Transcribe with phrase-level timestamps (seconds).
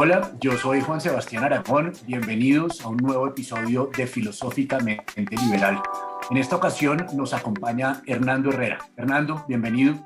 [0.00, 1.92] Hola, yo soy Juan Sebastián Aragón.
[2.06, 5.82] Bienvenidos a un nuevo episodio de Filosóficamente Liberal.
[6.30, 8.78] En esta ocasión nos acompaña Hernando Herrera.
[8.96, 9.96] Hernando, bienvenido.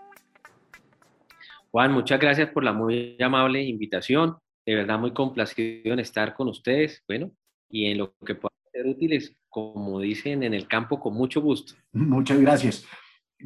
[1.71, 4.39] Juan, muchas gracias por la muy amable invitación.
[4.65, 7.05] De verdad muy complacido en estar con ustedes.
[7.07, 7.31] Bueno,
[7.69, 11.75] y en lo que puedan ser útiles, como dicen en el campo, con mucho gusto.
[11.93, 12.87] Muchas gracias.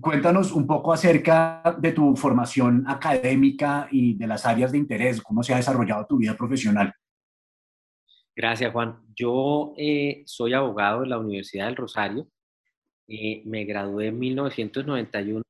[0.01, 5.43] Cuéntanos un poco acerca de tu formación académica y de las áreas de interés, cómo
[5.43, 6.93] se ha desarrollado tu vida profesional.
[8.35, 8.99] Gracias, Juan.
[9.15, 12.29] Yo eh, soy abogado de la Universidad del Rosario.
[13.09, 15.43] Eh, me gradué en 1991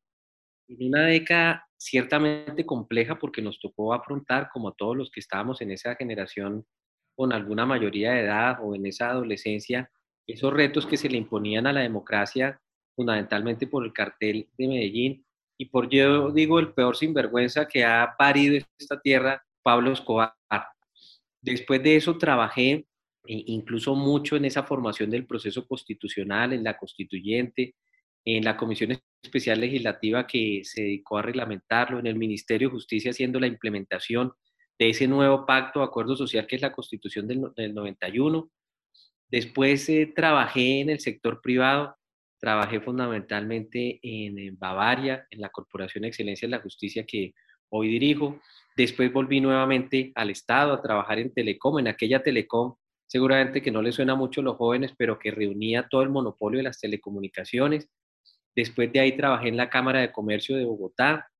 [0.68, 5.70] en una década ciertamente compleja porque nos tocó afrontar, como todos los que estábamos en
[5.72, 6.66] esa generación
[7.14, 9.90] con alguna mayoría de edad o en esa adolescencia,
[10.26, 12.60] esos retos que se le imponían a la democracia
[12.96, 15.24] fundamentalmente por el cartel de Medellín
[15.58, 20.34] y por, yo digo, el peor sinvergüenza que ha parido esta tierra, Pablo Escobar.
[21.40, 22.86] Después de eso trabajé
[23.28, 27.74] incluso mucho en esa formación del proceso constitucional, en la constituyente,
[28.24, 33.12] en la Comisión Especial Legislativa que se dedicó a reglamentarlo, en el Ministerio de Justicia
[33.12, 34.32] haciendo la implementación
[34.78, 38.50] de ese nuevo pacto, acuerdo social que es la Constitución del, 91.
[39.28, 41.95] Después eh, trabajé en el sector privado,
[42.38, 47.34] Trabajé fundamentalmente en, Bavaria, en la Corporación Excelencia de la Justicia que
[47.70, 48.40] hoy dirijo.
[48.76, 52.74] Después volví nuevamente al Estado a trabajar en Telecom, en aquella Telecom,
[53.06, 56.58] seguramente que no le suena mucho a los jóvenes, pero que reunía todo el monopolio
[56.58, 57.88] de las telecomunicaciones.
[58.54, 61.30] Después de ahí trabajé en la Cámara de Comercio de Bogotá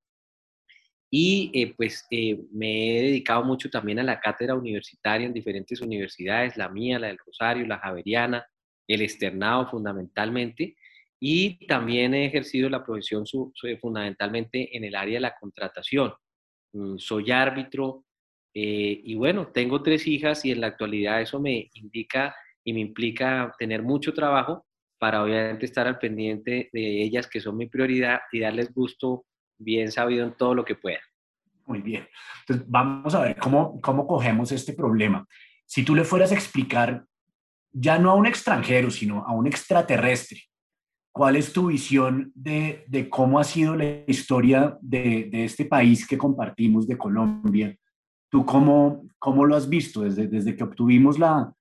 [1.09, 5.79] y eh, pues eh, me he dedicado mucho también a la cátedra universitaria en diferentes
[5.81, 8.45] universidades, la mía, la del Rosario, la Javeriana,
[8.87, 10.75] el externado fundamentalmente
[11.19, 13.25] y también he ejercido la profesión
[13.79, 16.13] fundamentalmente en el área de la contratación.
[16.73, 18.05] Mm, soy árbitro
[18.53, 22.81] eh, y bueno, tengo tres hijas y en la actualidad eso me indica y me
[22.81, 24.65] implica tener mucho trabajo
[24.99, 29.25] para obviamente estar al pendiente de ellas que son mi prioridad y darles gusto
[29.59, 30.99] bien sabido en todo lo que pueda.
[31.65, 32.07] Muy bien.
[32.41, 35.25] Entonces, vamos a ver cómo, cómo cogemos este problema.
[35.65, 37.05] Si tú le fueras a explicar,
[37.71, 40.41] ya no a un extranjero, sino a un extraterrestre,
[41.17, 46.07] ¿Cuál es tu visión de, de cómo ha sido la historia de, de, este país
[46.07, 47.75] que compartimos, de Colombia?
[48.29, 51.51] ¿Tú cómo, cómo lo has visto desde, desde que obtuvimos la,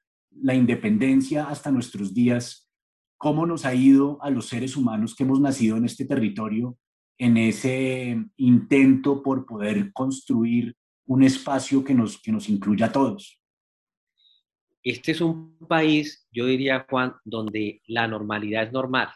[0.43, 2.71] la independencia hasta nuestros días?
[3.17, 6.77] ¿Cómo nos ha ido a los seres humanos que hemos nacido en este territorio
[7.17, 13.41] en ese intento por poder construir un espacio que nos, que nos incluya a todos?
[14.83, 19.09] Este es un país, yo diría, Juan, donde la normalidad es normal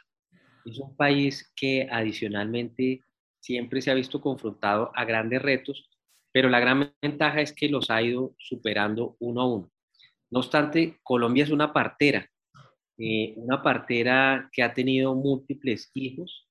[0.65, 3.03] es un país que adicionalmente
[3.41, 5.89] siempre se ha visto confrontado a grandes retos,
[6.33, 9.73] pero la gran ventaja es que los ha ido superando uno a uno.
[10.31, 12.31] No obstante, Colombia es una partera,
[12.99, 16.47] eh, una partera que ha tenido múltiples hijos.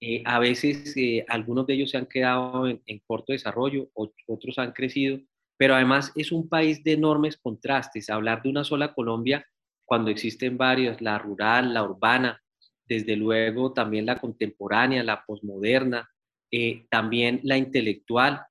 [0.00, 4.58] Eh, a veces eh, algunos de ellos se han quedado en, en corto desarrollo, otros
[4.58, 5.18] han crecido,
[5.56, 8.10] pero además es un país de enormes contrastes.
[8.10, 9.46] Hablar de una sola Colombia
[9.86, 12.42] cuando existen varios, la rural, la urbana,
[12.88, 16.08] desde luego también la contemporánea, la posmoderna,
[16.50, 18.46] eh, también la intelectual,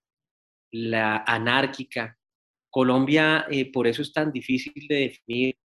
[0.71, 2.17] la anárquica.
[2.69, 5.55] Colombia eh, por eso es tan difícil de definir,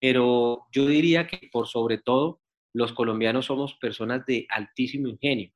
[0.00, 2.40] pero yo diría que por sobre todo
[2.72, 5.50] los colombianos somos personas de altísimo ingenio,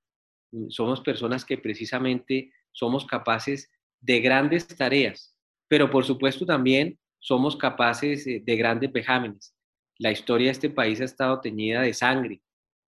[0.68, 5.36] somos personas que precisamente somos capaces de grandes tareas,
[5.68, 9.54] pero por supuesto también somos capaces eh, de grandes vejámenes.
[9.98, 12.42] La historia de este país ha estado teñida de sangre,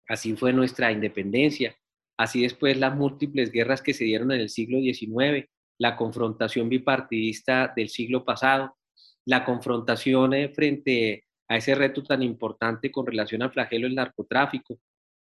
[0.08, 1.76] Así fue nuestra independencia,
[2.16, 7.72] así después las múltiples guerras que se dieron en el siglo XIX, la confrontación bipartidista
[7.74, 8.76] del siglo pasado,
[9.26, 14.78] la confrontación eh, frente a ese reto tan importante con relación al flagelo del narcotráfico,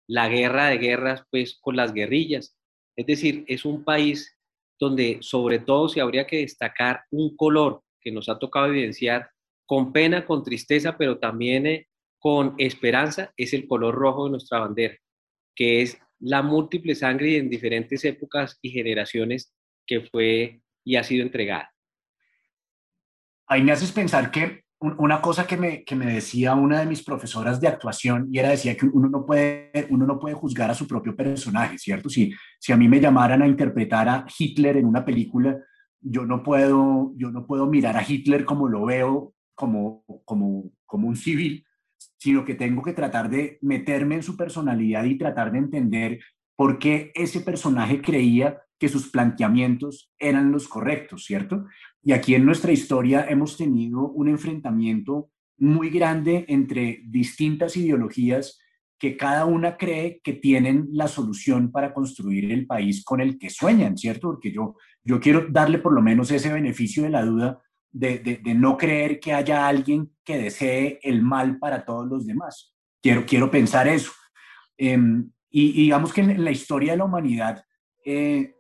[0.07, 2.57] la guerra de guerras pues con las guerrillas.
[2.95, 4.37] Es decir, es un país
[4.79, 9.29] donde sobre todo se habría que destacar un color que nos ha tocado evidenciar
[9.65, 11.88] con pena, con tristeza, pero también eh,
[12.19, 14.95] con esperanza es el color rojo de nuestra bandera,
[15.55, 19.53] que es la múltiple sangre en diferentes épocas y generaciones
[19.87, 21.71] que fue y ha sido entregada.
[23.47, 27.03] Ahí me haces pensar que una cosa que me, que me decía una de mis
[27.03, 30.75] profesoras de actuación y era decía que uno no puede, uno no puede juzgar a
[30.75, 32.09] su propio personaje, ¿cierto?
[32.09, 35.57] Si, si a mí me llamaran a interpretar a Hitler en una película,
[35.99, 41.09] yo no puedo, yo no puedo mirar a Hitler como lo veo, como, como, como
[41.09, 41.65] un civil,
[42.17, 46.19] sino que tengo que tratar de meterme en su personalidad y tratar de entender
[46.55, 51.65] por qué ese personaje creía que sus planteamientos eran los correctos, ¿cierto?
[52.01, 58.59] Y aquí en nuestra historia hemos tenido un enfrentamiento muy grande entre distintas ideologías
[58.97, 63.49] que cada una cree que tienen la solución para construir el país con el que
[63.49, 64.29] sueñan, ¿cierto?
[64.29, 68.53] Porque yo, yo quiero darle por lo menos ese beneficio de la duda de, de,
[68.53, 72.75] no creer que haya alguien que desee el mal para todos los demás.
[73.01, 74.11] Quiero, quiero pensar eso.
[74.77, 77.63] Em, y, digamos que en la historia de la humanidad
[78.05, 78.55] eh,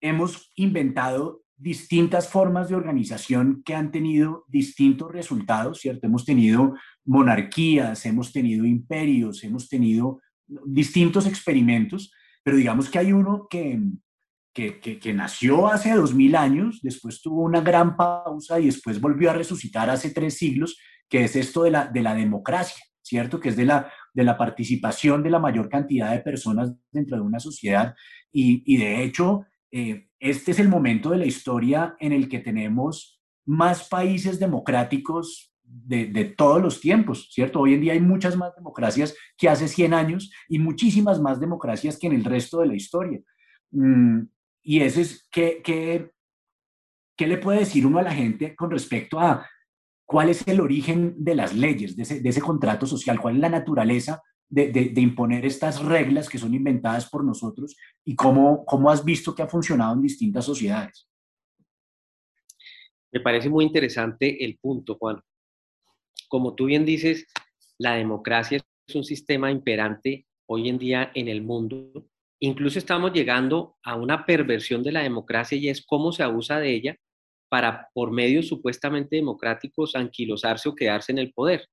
[0.00, 6.06] hemos inventado distintas formas de organización que han tenido distintos resultados, ¿cierto?
[6.06, 6.74] Hemos tenido
[7.04, 10.20] monarquías, hemos tenido imperios, hemos tenido
[10.64, 12.12] distintos experimentos,
[12.42, 13.78] pero digamos que hay uno que,
[14.52, 19.34] que, nació hace dos mil años, después tuvo una gran pausa y después volvió a
[19.34, 23.40] resucitar hace tres siglos, que es esto de la, de la democracia, ¿cierto?
[23.40, 27.22] Que es de la, de la participación de la mayor cantidad de personas dentro de
[27.22, 27.94] una sociedad
[28.32, 32.40] y, y de hecho eh, este es el momento de la historia en el que
[32.40, 37.60] tenemos más países democráticos de, todos los tiempos, ¿cierto?
[37.60, 41.96] Hoy en día hay muchas más democracias que hace 100 años y muchísimas más democracias
[41.96, 43.20] que en el resto de la historia.
[43.70, 44.22] Mm,
[44.62, 46.10] y ese es, ¿qué, qué,
[47.16, 49.46] qué le puede decir uno a la gente con respecto a
[50.04, 53.40] cuál es el origen de las leyes, de ese, de ese contrato social, cuál es
[53.40, 59.04] la naturaleza de, imponer estas reglas que son inventadas por nosotros y cómo, cómo has
[59.04, 61.08] visto que ha funcionado en distintas sociedades.
[63.12, 65.20] Me parece muy interesante el punto, Juan.
[66.28, 67.26] Como tú bien dices,
[67.78, 72.08] la democracia es un sistema imperante hoy en día en el mundo.
[72.40, 76.74] Incluso estamos llegando a una perversión de la democracia y es cómo se abusa de
[76.74, 76.96] ella
[77.48, 81.66] para, por medios supuestamente democráticos, anquilosarse o quedarse en el poder.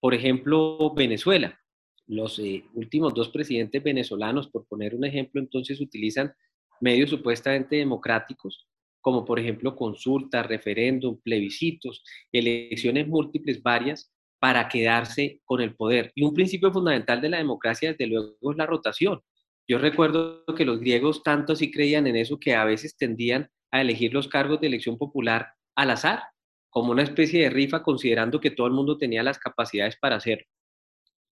[0.00, 1.58] Por ejemplo, Venezuela
[2.06, 6.32] los eh, últimos dos presidentes venezolanos, por poner un ejemplo, entonces utilizan
[6.80, 8.68] medios supuestamente democráticos,
[9.00, 16.12] como por ejemplo consultas, referéndum, plebiscitos, elecciones múltiples varias, para quedarse con el poder.
[16.14, 19.20] Y un principio fundamental de la democracia, desde luego, es la rotación.
[19.68, 23.80] Yo recuerdo que los griegos tanto así creían en eso que a veces tendían a
[23.80, 26.22] elegir los cargos de elección popular al azar,
[26.70, 30.46] como una especie de rifa, considerando que todo el mundo tenía las capacidades para hacerlo.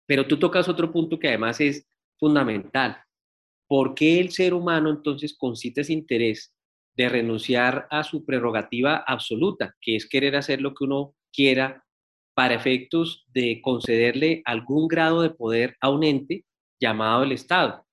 [0.07, 1.87] Pero tú tocas otro punto que además es
[2.19, 3.03] fundamental.
[3.67, 6.53] ¿Por qué el ser humano entonces concita ese interés
[6.97, 11.85] de renunciar a su prerrogativa absoluta, que es querer hacer lo que uno quiera
[12.35, 16.45] para efectos de concederle algún grado de poder a un ente
[16.81, 17.87] llamado el Estado?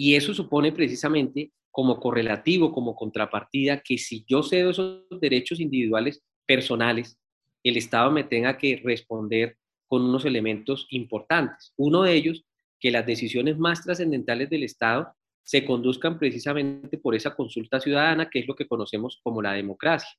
[0.00, 6.22] Y eso supone precisamente como correlativo, como contrapartida, que si yo cedo esos derechos individuales
[6.46, 7.18] personales,
[7.64, 9.56] el Estado me tenga que responder
[9.88, 11.72] con unos elementos importantes.
[11.76, 12.44] Uno de ellos,
[12.78, 15.12] que las decisiones más trascendentales del Estado
[15.42, 20.10] se conduzcan precisamente por esa consulta ciudadana, que es lo que conocemos como la democracia.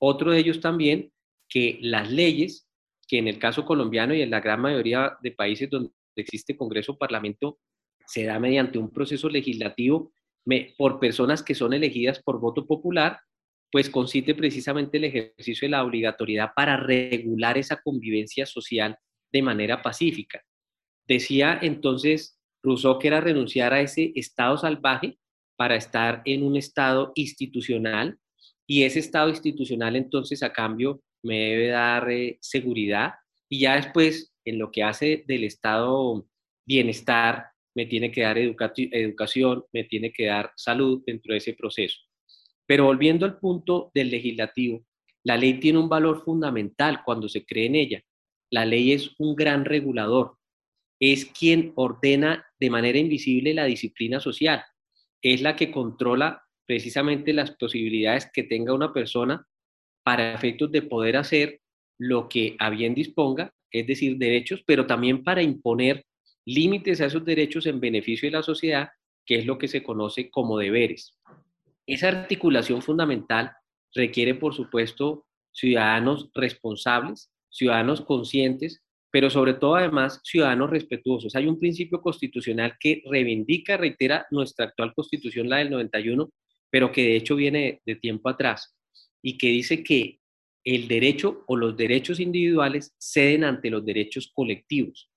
[0.00, 1.12] Otro de ellos también,
[1.48, 2.68] que las leyes,
[3.06, 6.92] que en el caso colombiano y en la gran mayoría de países donde existe Congreso
[6.92, 7.60] o Parlamento,
[8.12, 10.12] se da mediante un proceso legislativo
[10.76, 13.18] por personas que son elegidas por voto popular,
[13.70, 18.98] pues consiste precisamente el ejercicio de la obligatoriedad para regular esa convivencia social
[19.32, 20.42] de manera pacífica.
[21.08, 25.18] Decía entonces Rousseau que era renunciar a ese estado salvaje
[25.56, 28.18] para estar en un estado institucional
[28.66, 33.14] y ese estado institucional entonces a cambio me debe dar eh, seguridad
[33.48, 36.26] y ya después en lo que hace del estado
[36.66, 41.98] bienestar me tiene que dar educación, me tiene que dar salud dentro de ese proceso.
[42.66, 44.84] Pero volviendo al punto del legislativo,
[45.24, 48.02] la ley tiene un valor fundamental cuando se cree en ella.
[48.50, 50.36] La ley es un gran regulador,
[51.00, 54.62] es quien ordena de manera invisible la disciplina social,
[55.22, 59.46] es la que controla precisamente las posibilidades que tenga una persona
[60.04, 61.60] para efectos de poder hacer
[61.98, 66.04] lo que a bien disponga, es decir, derechos, pero también para imponer
[66.44, 68.90] límites a esos derechos en beneficio de la sociedad,
[69.24, 71.18] que es lo que se conoce como deberes.
[71.86, 73.52] Esa articulación fundamental
[73.94, 81.36] requiere, por supuesto, ciudadanos responsables, ciudadanos conscientes, pero sobre todo además ciudadanos respetuosos.
[81.36, 86.32] Hay un principio constitucional que reivindica, reitera nuestra actual constitución, la del 91,
[86.70, 88.74] pero que de hecho viene de tiempo atrás
[89.20, 90.18] y que dice que
[90.64, 95.11] el derecho o los derechos individuales ceden ante los derechos colectivos.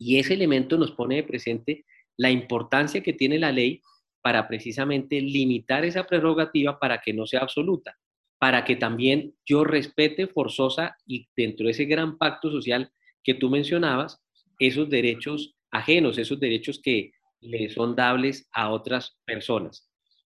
[0.00, 1.84] Y ese elemento nos pone de presente
[2.16, 3.82] la importancia que tiene la ley
[4.22, 7.98] para precisamente limitar esa prerrogativa para que no sea absoluta,
[8.38, 12.90] para que también yo respete forzosa y dentro de ese gran pacto social
[13.22, 14.22] que tú mencionabas,
[14.58, 19.90] esos derechos ajenos, esos derechos que le son dables a otras personas.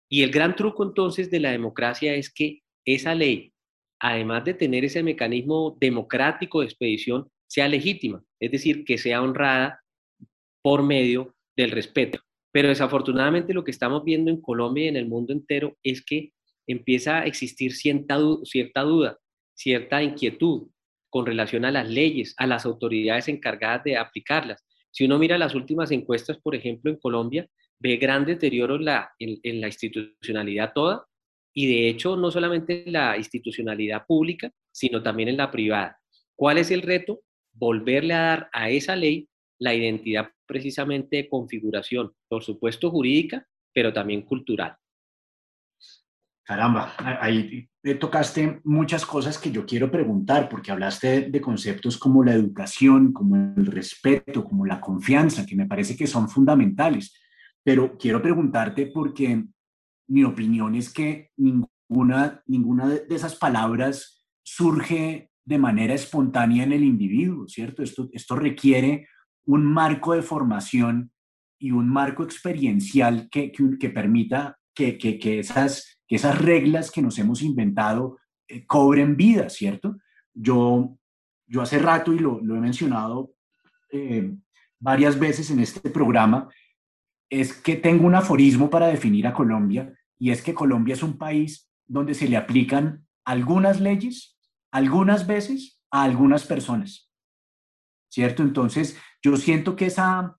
[0.08, 3.54] Y el gran truco entonces de la democracia es que esa ley,
[4.00, 9.82] además de tener ese mecanismo democrático de expedición, sea legítima, es decir, que sea honrada
[10.62, 12.20] por medio del respeto.
[12.52, 16.32] Pero desafortunadamente lo que estamos viendo en Colombia y en el mundo entero es que
[16.68, 19.18] empieza a existir cierta, cierta duda,
[19.54, 20.70] cierta inquietud
[21.10, 24.66] con relación a las leyes, a las autoridades encargadas de aplicarlas.
[24.92, 27.48] Si uno mira las últimas encuestas, por ejemplo, en Colombia,
[27.80, 31.06] ve gran deterioro en la, en, la institucionalidad toda
[31.54, 36.00] y de hecho no solamente en la institucionalidad pública, sino también en la privada.
[36.36, 37.22] ¿Cuál es el reto?
[37.58, 39.28] Volverle a dar a esa ley
[39.60, 44.78] la identidad precisamente de configuración, por supuesto jurídica, pero también cultural.
[46.44, 47.68] Caramba, ahí
[48.00, 53.36] tocaste muchas cosas que yo quiero preguntar, porque hablaste de conceptos como la educación, como
[53.36, 57.14] el respeto, como la confianza, que me parece que son fundamentales.
[57.64, 59.44] Pero quiero preguntarte porque
[60.08, 66.84] mi opinión es que ninguna, ninguna de esas palabras surge de manera espontánea en el
[66.84, 67.82] individuo, ¿cierto?
[67.82, 69.08] Esto, esto requiere
[69.46, 71.10] un marco de formación
[71.58, 77.18] y un marco experiencial que, que, permita que, que, esas, que esas reglas que nos
[77.18, 78.18] hemos inventado
[78.50, 79.96] eh, cobren vida, ¿cierto?
[80.34, 80.98] Yo,
[81.48, 83.32] yo hace rato, y lo, lo he mencionado
[83.90, 84.36] eh,
[84.82, 86.50] varias veces en este programa,
[87.30, 91.18] es que tengo un aforismo para definir a Colombia y es que Colombia es un
[91.18, 94.37] país donde se le aplican algunas leyes,
[94.72, 97.12] algunas veces, a algunas personas.
[98.10, 98.44] ¿Cierto?
[98.44, 100.38] Entonces, yo siento que esa,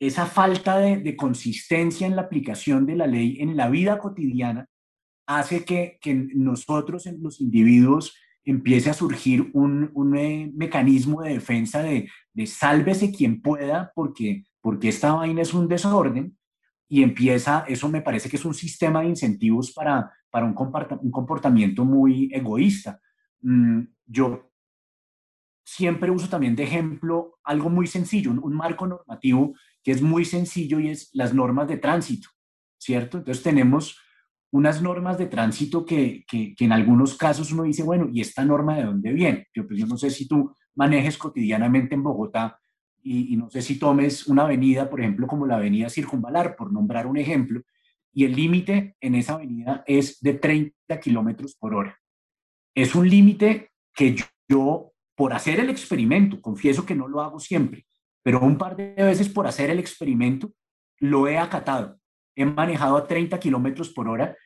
[0.00, 4.68] esa falta de, consistencia en la aplicación de la ley en la vida cotidiana
[5.26, 11.82] hace que, que nosotros, los individuos, empiece a surgir un, un eh, mecanismo de defensa
[11.82, 16.38] de, de sálvese quien pueda, porque porque esta vaina es un desorden
[16.92, 20.54] y empieza, eso me parece que es un sistema de incentivos para, para un,
[21.00, 23.00] un comportamiento muy egoísta.
[23.40, 24.52] Mm, yo
[25.64, 30.80] siempre uso también de ejemplo algo muy sencillo, un, marco normativo que es muy sencillo
[30.80, 32.28] y es las normas de tránsito,
[32.76, 33.16] ¿cierto?
[33.16, 33.98] Entonces tenemos
[34.50, 38.76] unas normas de tránsito que, que, en algunos casos uno dice, bueno, ¿y esta norma
[38.76, 39.48] de dónde viene?
[39.54, 42.60] Yo, pues yo no sé si tú manejes cotidianamente en Bogotá
[43.02, 47.06] y, no sé si tomes una avenida, por ejemplo, como la avenida Circunvalar, por nombrar
[47.06, 47.62] un ejemplo,
[48.12, 51.98] y el límite en esa avenida es de 30 kilómetros por hora.
[52.74, 54.16] Es un límite que
[54.48, 57.86] yo, por hacer el experimento, confieso que no lo hago siempre,
[58.22, 60.52] pero un par de veces por hacer el experimento,
[60.98, 61.98] lo he acatado.
[62.36, 64.36] He manejado a 30 kilómetros por hora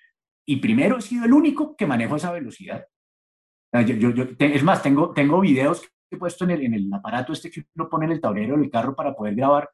[0.47, 2.87] y primero he sido el único que manejo esa velocidad.
[3.73, 7.89] Es más, tengo, tengo videos he puesto en el, en el aparato este que uno
[7.89, 9.69] pone en el tablero del carro para poder grabar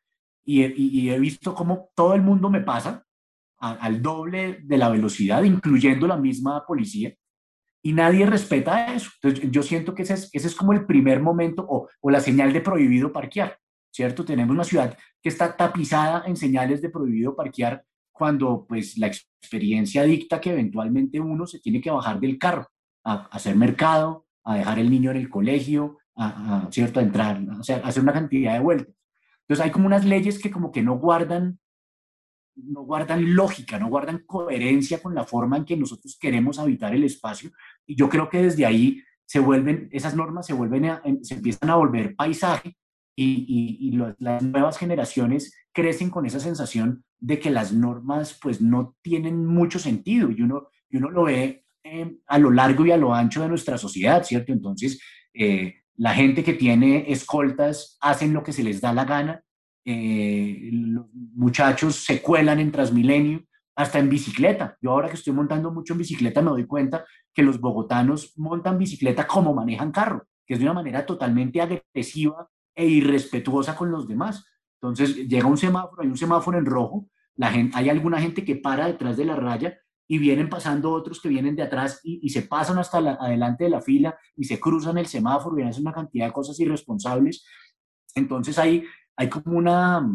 [0.45, 3.05] y, y, he visto cómo todo el mundo me pasa
[3.59, 7.15] al doble de la velocidad, incluyendo la misma policía,
[7.81, 9.11] y nadie respeta eso.
[9.23, 12.21] Entonces, yo siento que ese es, ese es como el primer momento o, o la
[12.21, 13.57] señal de prohibido parquear,
[13.93, 14.25] ¿cierto?
[14.25, 20.03] Tenemos una ciudad que está tapizada en señales de prohibido parquear cuando pues la experiencia
[20.03, 22.69] dicta que eventualmente uno se tiene que bajar del carro
[23.05, 27.00] a, a hacer mercado, a dejar el niño en el colegio, a, ¿cierto?
[27.00, 28.95] a entrar, o sea, hacer una cantidad de vueltas.
[29.42, 31.59] Entonces hay como unas leyes que como que no guardan,
[32.54, 37.04] no guardan lógica, no guardan coherencia con la forma en que nosotros queremos habitar el
[37.04, 37.50] espacio.
[37.87, 41.76] Y yo creo que desde ahí se vuelven, esas normas se vuelven, se empiezan a
[41.76, 42.76] volver paisaje
[43.16, 48.97] y, y, las nuevas generaciones crecen con esa sensación de que las normas pues no
[49.02, 52.97] tienen mucho sentido y uno, y uno lo ve eh, a lo largo y a
[52.97, 54.52] lo ancho de nuestra sociedad, ¿cierto?
[54.52, 55.00] Entonces,
[55.35, 59.43] eh, la gente que tiene escoltas hacen lo que se les da la gana.
[59.85, 60.71] Eh,
[61.35, 63.45] muchachos se cuelan en Transmilenio,
[63.75, 64.77] hasta en bicicleta.
[64.81, 68.79] Yo ahora que estoy montando mucho en bicicleta me doy cuenta que los bogotanos montan
[68.79, 74.07] bicicleta como manejan carro, que es de una manera totalmente agresiva e irrespetuosa con los
[74.07, 74.45] demás.
[74.81, 77.09] Entonces llega un semáforo, hay un semáforo en rojo,
[77.39, 79.79] hay alguna gente que para detrás de la raya
[80.12, 83.81] y vienen pasando otros que vienen de atrás y, se pasan hasta adelante de la
[83.81, 87.47] fila y se cruzan el semáforo y hacen una cantidad de cosas irresponsables.
[88.14, 88.85] Entonces hay,
[89.16, 90.07] hay como una,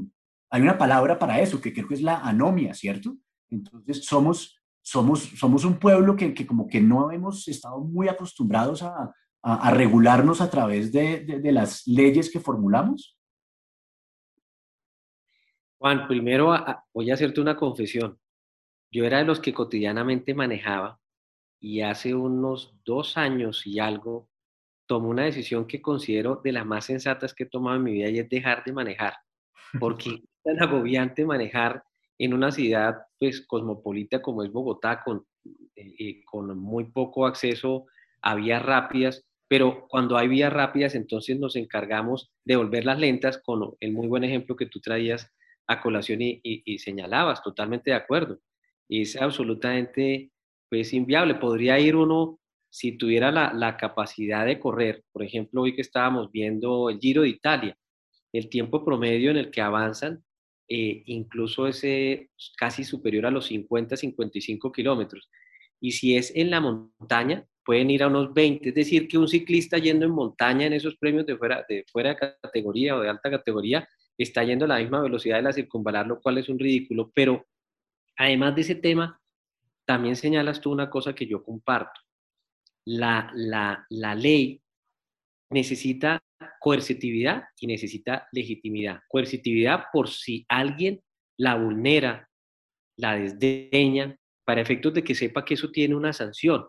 [0.51, 3.17] hay una palabra para eso, que creo que es la anomia, ¿cierto?
[3.49, 8.83] Entonces somos, somos, somos un pueblo que, que como que no hemos estado muy acostumbrados
[8.83, 9.11] a,
[9.41, 13.17] a, regularnos a través de, de, de, las leyes que formulamos.
[15.79, 16.53] Juan, primero
[16.93, 18.15] voy a hacerte una confesión.
[18.91, 20.99] Yo era de los que cotidianamente manejaba
[21.59, 24.29] y hace unos dos años y algo
[24.87, 28.09] tomé una decisión que considero de las más sensatas que he tomado en mi vida
[28.09, 29.15] y es dejar de manejar,
[29.79, 31.83] porque es tan agobiante manejar
[32.19, 35.25] en una ciudad pues cosmopolita como es Bogotá, con
[35.75, 37.85] eh, con muy poco acceso
[38.21, 43.75] a vías rápidas, pero cuando hay vías rápidas, entonces nos encargamos de volverlas lentas con
[43.79, 45.31] el muy buen ejemplo que tú traías
[45.67, 48.39] a colación y, señalabas, totalmente de acuerdo.
[48.89, 50.31] Es absolutamente
[50.69, 51.35] pues, inviable.
[51.35, 52.39] Podría ir uno,
[52.69, 57.29] si tuviera la, capacidad de correr, por ejemplo, hoy que estábamos viendo el Giro de
[57.29, 57.77] Italia,
[58.33, 60.23] el tiempo promedio en el que avanzan,
[60.69, 61.81] eh, incluso es
[62.57, 65.29] casi superior a los 50, 55 kilómetros.
[65.79, 68.69] Y si es en la montaña, pueden ir a unos 20.
[68.69, 72.11] Es decir, que un ciclista yendo en montaña en esos premios de fuera de, fuera
[72.11, 76.07] de categoría o de alta categoría está yendo a la misma velocidad de la circunvalar,
[76.07, 77.11] lo cual es un ridículo.
[77.13, 77.45] Pero
[78.17, 79.21] además de ese tema,
[79.85, 82.01] también señalas tú una cosa que yo comparto.
[82.85, 84.61] La, la, la ley
[85.49, 86.21] necesita
[86.59, 89.01] coercitividad y necesita legitimidad.
[89.07, 91.01] Coercitividad por si alguien
[91.37, 92.29] la vulnera,
[92.97, 96.67] la desdeña, para efectos de que sepa que eso tiene una sanción.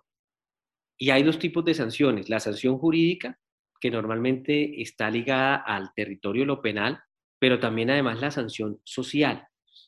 [0.99, 2.29] Y hay dos tipos de sanciones.
[2.29, 3.39] La sanción jurídica,
[3.81, 7.01] que normalmente está ligada al territorio de lo penal,
[7.39, 9.47] pero también además la sanción social.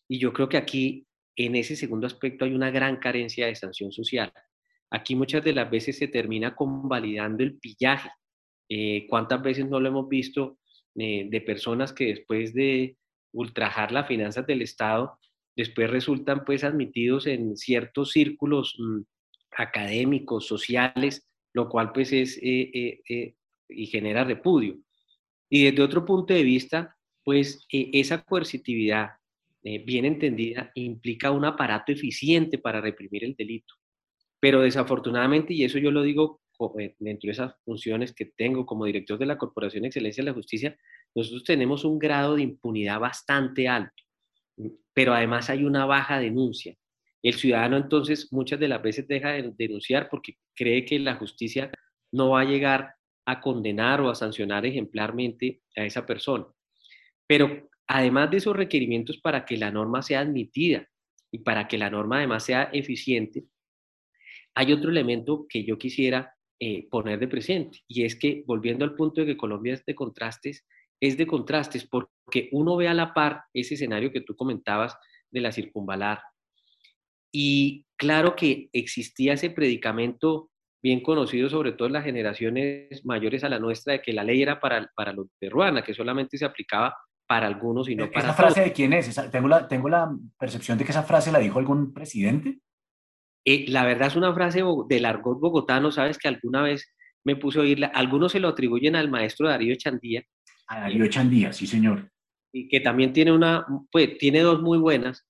[0.09, 1.07] Y yo creo que aquí,
[1.37, 4.33] en ese segundo aspecto, hay una gran carencia de sanción social.
[4.91, 8.11] Aquí muchas de las veces se termina convalidando el pillaje.
[8.69, 10.59] Eh, ¿Cuántas veces no lo hemos visto
[10.97, 12.97] eh, de personas que después de
[13.33, 15.19] ultrajar las finanzas del Estado,
[15.57, 19.01] después resultan pues admitidos en ciertos círculos mm,
[19.57, 23.35] académicos, sociales, lo cual pues es eh, eh, eh,
[23.69, 24.79] y genera repudio.
[25.49, 29.11] Y desde otro punto de vista, pues esa coercitividad
[29.63, 33.75] bien entendida implica un aparato eficiente para reprimir el delito.
[34.41, 36.41] Pero desafortunadamente, y eso yo lo digo
[36.99, 40.77] dentro de esas funciones que tengo como director de la Corporación Excelencia de la Justicia,
[41.15, 44.03] nosotros tenemos un grado de impunidad bastante alto,
[44.93, 46.75] pero además hay una baja denuncia.
[47.23, 51.71] El ciudadano entonces muchas de las veces deja de denunciar porque cree que la justicia
[52.13, 52.95] no va a llegar
[53.27, 56.47] a condenar o a sancionar ejemplarmente a esa persona.
[57.27, 60.87] Pero además de esos requerimientos para que la norma sea admitida
[61.33, 63.45] y para que la norma además sea eficiente,
[64.55, 68.95] hay otro elemento que yo quisiera eh, poner de presente y es que volviendo al
[68.95, 70.65] punto de que Colombia es de contrastes,
[71.01, 74.97] es de contrastes porque uno ve a la par ese escenario que tú comentabas
[75.33, 76.21] de la circunvalar,
[77.33, 80.51] y claro que existía ese predicamento
[80.83, 84.43] bien conocido, sobre todo en las generaciones mayores a la nuestra, de que la ley
[84.43, 86.97] era para, para los de Ruana, que solamente se aplicaba
[87.31, 89.15] para algunos y no ¿E-, para ¿Esa frase de quién es?
[89.31, 92.59] tengo, la, tengo la percepción de que esa frase la dijo algún presidente.
[93.45, 97.61] Eh, la verdad es una frase del argot bogotano, sabes que alguna vez me puse
[97.61, 97.87] a oírla.
[97.87, 100.25] Algunos se lo atribuyen al maestro Darío Chandía.
[100.67, 102.11] A Darío Chandía, sí, señor.
[102.53, 105.25] Y que también tiene una, pues tiene dos muy buenas.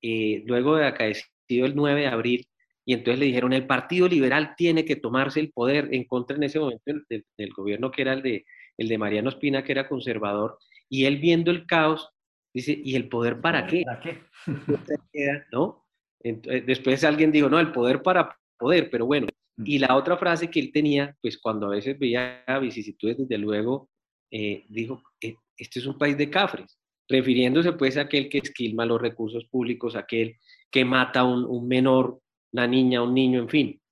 [0.00, 2.46] Eh, luego de acá el 9 de abril,
[2.86, 6.44] y entonces le dijeron, el Partido Liberal tiene que tomarse el poder en contra en
[6.44, 8.46] ese momento del, gobierno que era el de,
[8.78, 10.58] el de Mariano Espina, que era conservador,
[10.92, 12.10] y él viendo el caos,
[12.52, 13.82] dice, ¿y el poder para qué?
[13.82, 14.18] ¿Para qué?
[15.50, 15.86] ¿No?
[16.20, 19.26] Entonces, después alguien dijo, no, el poder para poder, pero bueno.
[19.56, 19.62] Mm.
[19.64, 23.88] Y la otra frase que él tenía, pues cuando a veces veía vicisitudes, desde luego,
[24.30, 26.78] eh, dijo, e, este es un país de cafres,
[27.08, 30.36] refiriéndose pues a aquel que esquilma los recursos públicos, aquel
[30.70, 32.20] que mata a un, menor,
[32.52, 33.82] una niña, un niño, en fin.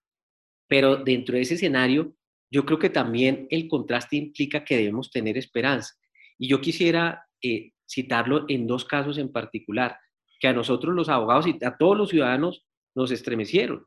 [0.69, 2.13] Pero dentro de ese escenario,
[2.53, 5.95] yo creo que también el contraste implica que debemos tener esperanza.
[6.41, 9.99] Y yo quisiera eh, citarlo en dos casos en particular,
[10.41, 13.85] que a nosotros los abogados y a todos los ciudadanos nos estremecieron.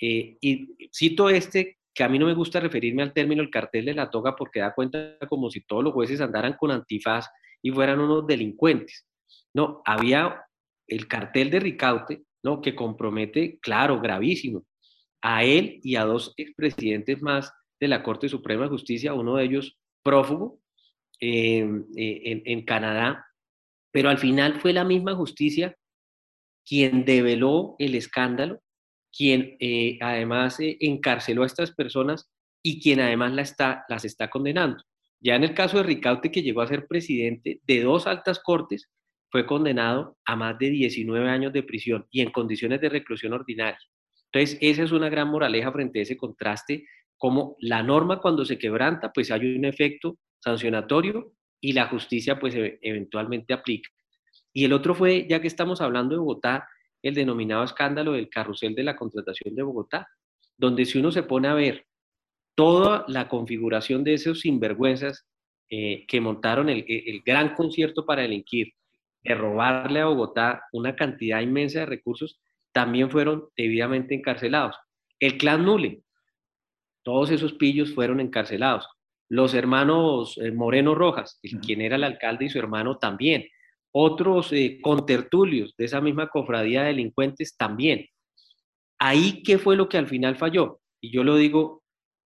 [0.00, 3.84] Eh, y cito este, que a mí no me gusta referirme al término el cartel
[3.84, 7.28] de la toga porque da cuenta como si todos los jueces andaran con antifaz
[7.62, 9.06] y fueran unos delincuentes.
[9.54, 10.44] No, había
[10.88, 12.60] el cartel de Ricaute, ¿no?
[12.60, 14.64] que compromete, claro, gravísimo,
[15.20, 19.44] a él y a dos expresidentes más de la Corte Suprema de Justicia, uno de
[19.44, 20.61] ellos prófugo
[21.24, 23.24] eh, en, Canadá,
[23.92, 25.76] pero al final fue la misma justicia
[26.66, 28.60] quien develó el escándalo,
[29.16, 32.28] quien eh, además eh, encarceló a estas personas
[32.60, 34.82] y quien además la está, las está condenando.
[35.20, 38.90] Ya en el caso de Ricaute, que llegó a ser presidente de dos altas cortes,
[39.30, 43.78] fue condenado a más de 19 años de prisión y en condiciones de reclusión ordinaria.
[44.32, 46.84] Entonces, esa es una gran moraleja frente a ese contraste,
[47.16, 52.54] como la norma cuando se quebranta, pues hay un efecto sancionatorio y la justicia pues
[52.54, 53.88] e-, eventualmente aplica.
[54.52, 56.68] Y el otro fue, ya que estamos hablando de Bogotá,
[57.02, 60.08] el denominado escándalo del carrusel de la contratación de Bogotá,
[60.56, 61.86] donde si uno se pone a ver
[62.54, 65.26] toda la configuración de esos sinvergüenzas
[65.70, 68.74] eh, que montaron el, el, gran concierto para delinquir,
[69.24, 72.40] de robarle a Bogotá una cantidad inmensa de recursos,
[72.72, 74.76] también fueron debidamente encarcelados.
[75.18, 76.02] El clan Nule,
[77.02, 78.86] todos esos pillos fueron encarcelados.
[79.32, 83.48] Los hermanos eh, Moreno Rojas, quien era el alcalde y su hermano también.
[83.90, 88.06] Otros eh, contertulios de esa misma cofradía de delincuentes también.
[88.98, 90.80] Ahí, ¿qué fue lo que al final falló?
[91.00, 91.82] Y yo lo digo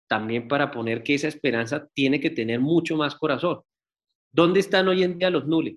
[0.08, 3.60] también para poner que esa esperanza tiene que tener mucho más corazón.
[4.32, 5.76] ¿Dónde están hoy en día los nules?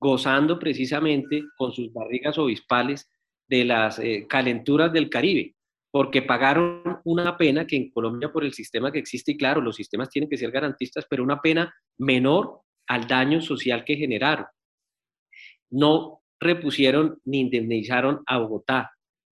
[0.00, 3.10] Gozando precisamente con sus barrigas obispales
[3.48, 5.53] de las eh, calenturas del Caribe,
[5.94, 9.76] porque pagaron una pena que en Colombia por el sistema que existe, y claro, los
[9.76, 14.46] sistemas tienen que ser garantistas, pero una pena menor al daño social que generaron.
[15.70, 18.90] No repusieron ni indemnizaron a Bogotá.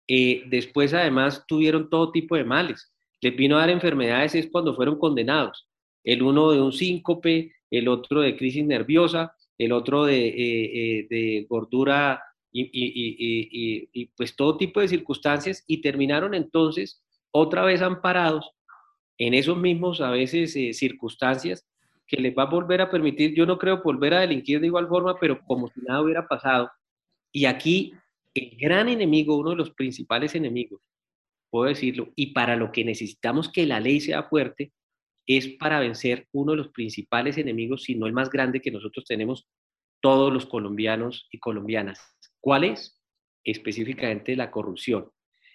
[0.08, 2.90] Eh, después, además, tuvieron todo tipo de males.
[3.20, 5.68] Les vino a dar enfermedades es cuando fueron condenados.
[6.06, 11.46] El uno de un síncope, el otro de crisis nerviosa, el otro de, eh, de
[11.50, 12.24] gordura
[12.64, 18.52] y, pues todo tipo de circunstancias y terminaron entonces otra vez amparados
[19.18, 21.66] en esos mismos a veces eh, circunstancias
[22.08, 24.88] que les va a volver a permitir, yo no creo volver a delinquir de igual
[24.88, 26.70] forma, pero como si nada hubiera pasado.
[27.32, 27.94] Y aquí
[28.34, 30.82] el gran enemigo, uno de los principales enemigos,
[31.50, 34.72] puedo decirlo, y para lo que necesitamos que la ley sea fuerte,
[35.26, 39.06] es para vencer uno de los principales enemigos, si no el más grande que nosotros
[39.06, 39.48] tenemos
[40.02, 42.00] todos los colombianos y colombianas,
[42.46, 43.02] ¿Cuál es?
[43.44, 45.10] Específicamente la corrupción.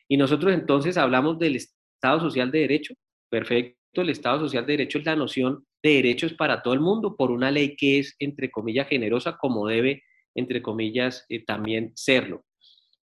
[0.09, 2.94] Y nosotros entonces hablamos del Estado Social de Derecho.
[3.29, 7.16] Perfecto, el Estado Social de Derecho es la noción de derechos para todo el mundo
[7.16, 10.03] por una ley que es, entre comillas, generosa, como debe,
[10.35, 12.44] entre comillas, eh, también serlo.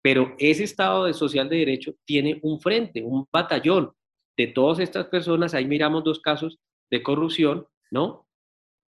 [0.03, 3.93] Pero ese Estado de Social de Derecho tiene un frente, un batallón
[4.37, 5.55] de todas estas personas.
[5.55, 6.59] Ahí miramos dos casos
[6.91, 8.27] de corrupción, ¿no?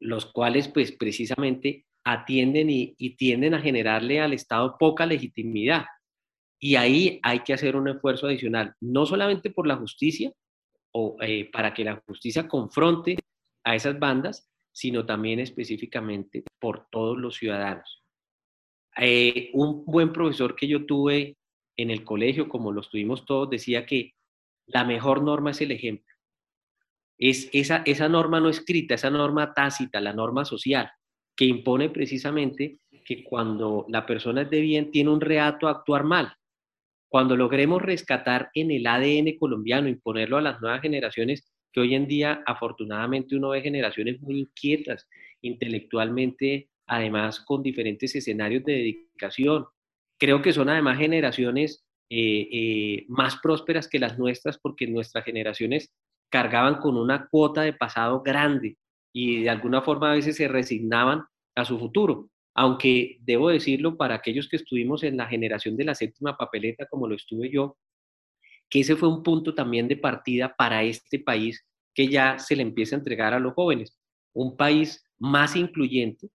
[0.00, 5.86] Los cuales, pues, precisamente atienden y, tienden a generarle al Estado poca legitimidad.
[6.60, 10.32] Y ahí hay que hacer un esfuerzo adicional, no solamente por la justicia
[10.92, 13.16] o eh, para que la justicia confronte
[13.64, 18.04] a esas bandas, sino también específicamente por todos los ciudadanos.
[18.98, 21.36] Eh, un buen profesor que yo tuve
[21.76, 24.14] en el colegio, como los tuvimos todos, decía que
[24.66, 26.14] la mejor norma es el ejemplo.
[27.18, 30.88] Es esa, esa norma no escrita, esa norma tácita, la norma social,
[31.36, 36.02] que impone precisamente que cuando la persona es de bien tiene un reato a actuar
[36.02, 36.32] mal.
[37.08, 42.08] Cuando logremos rescatar en el ADN colombiano, imponerlo a las nuevas generaciones, que hoy en
[42.08, 45.06] día afortunadamente uno ve generaciones muy inquietas,
[45.42, 49.66] intelectualmente, además con diferentes escenarios de dedicación.
[50.18, 55.92] Creo que son además generaciones eh, eh, más prósperas que las nuestras porque nuestras generaciones
[56.30, 58.76] cargaban con una cuota de pasado grande
[59.18, 61.24] y de alguna forma a veces se resignaban
[61.54, 62.28] a su futuro.
[62.54, 67.08] Aunque debo decirlo para aquellos que estuvimos en la generación de la séptima papeleta, como
[67.08, 67.78] lo estuve yo,
[68.68, 72.62] que ese fue un punto también de partida para este país que ya se le
[72.62, 73.98] empieza a entregar a los jóvenes.
[74.34, 76.28] Un país más incluyente,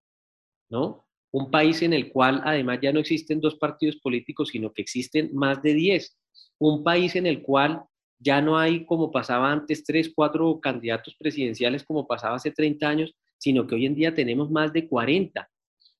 [0.70, 1.06] ¿no?
[1.32, 5.28] Un país en el cual además ya no existen dos partidos políticos, sino que existen
[5.34, 6.18] más de diez.
[6.58, 7.82] Un país en el cual
[8.20, 13.14] ya no hay, como pasaba antes, tres, cuatro candidatos presidenciales como pasaba hace 30 años,
[13.38, 15.50] sino que hoy en día tenemos más de 40.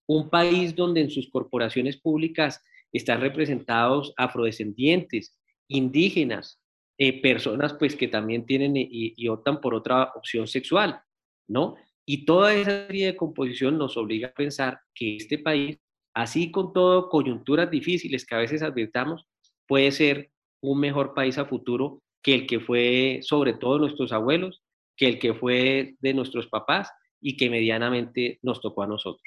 [0.07, 6.61] Un país donde en sus corporaciones públicas están representados afrodescendientes, indígenas,
[6.99, 11.01] eh, personas pues que también tienen y, optan por otra opción sexual,
[11.49, 11.77] ¿no?
[12.05, 15.79] Y toda esa serie de composición nos obliga a pensar que este país,
[16.13, 19.25] así con todo coyunturas difíciles que a veces advirtamos,
[19.67, 20.31] puede ser
[20.61, 24.63] un mejor país a futuro que el que fue sobre todo nuestros abuelos,
[24.97, 29.23] que el que fue de nuestros papás y que medianamente nos tocó a nosotros.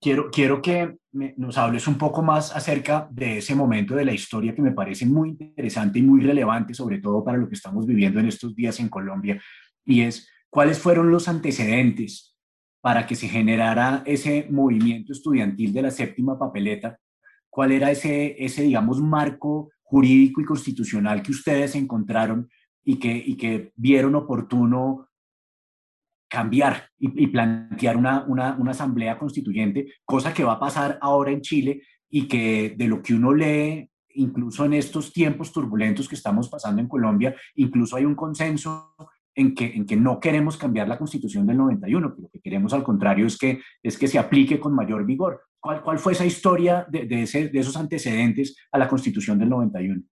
[0.00, 4.54] Quiero, quiero que nos hables un poco más acerca de ese momento de la historia
[4.54, 8.20] que me parece muy interesante y muy relevante, sobre todo para lo que estamos viviendo
[8.20, 9.42] en estos días en Colombia,
[9.84, 12.36] y es cuáles fueron los antecedentes
[12.80, 16.98] para que se generara ese movimiento estudiantil de la séptima papeleta,
[17.50, 22.50] cuál era ese, ese digamos, marco jurídico y constitucional que ustedes encontraron
[22.84, 25.08] y que, y que vieron oportuno
[26.28, 31.40] cambiar y, plantear una, una, una, asamblea constituyente, cosa que va a pasar ahora en
[31.40, 36.50] Chile y que de lo que uno lee, incluso en estos tiempos turbulentos que estamos
[36.50, 38.94] pasando en Colombia, incluso hay un consenso
[39.34, 42.74] en que, en que no queremos cambiar la constitución del 91, que lo que queremos
[42.74, 45.47] al contrario es que, es que se aplique con mayor vigor.
[45.60, 49.48] ¿Cuál, cuál fue esa historia de, de, ese, de, esos antecedentes a la Constitución del
[49.48, 50.02] 91?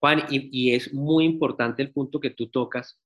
[0.00, 3.00] Juan, y, y, es muy importante el punto que tú tocas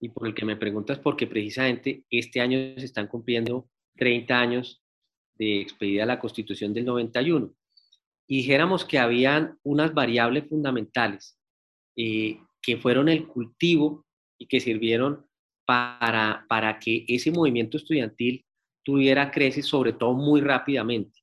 [0.00, 4.82] y por el que me preguntas, porque precisamente este año se están cumpliendo 30 años
[5.36, 7.52] de expedida la Constitución del 91.
[8.26, 11.38] y dijéramos que habían unas variables fundamentales
[11.96, 14.06] eh, que fueron el cultivo
[14.38, 15.26] y que sirvieron
[15.66, 18.44] para, para que ese movimiento estudiantil
[18.84, 21.20] tuviera creces, sobre todo muy rápidamente.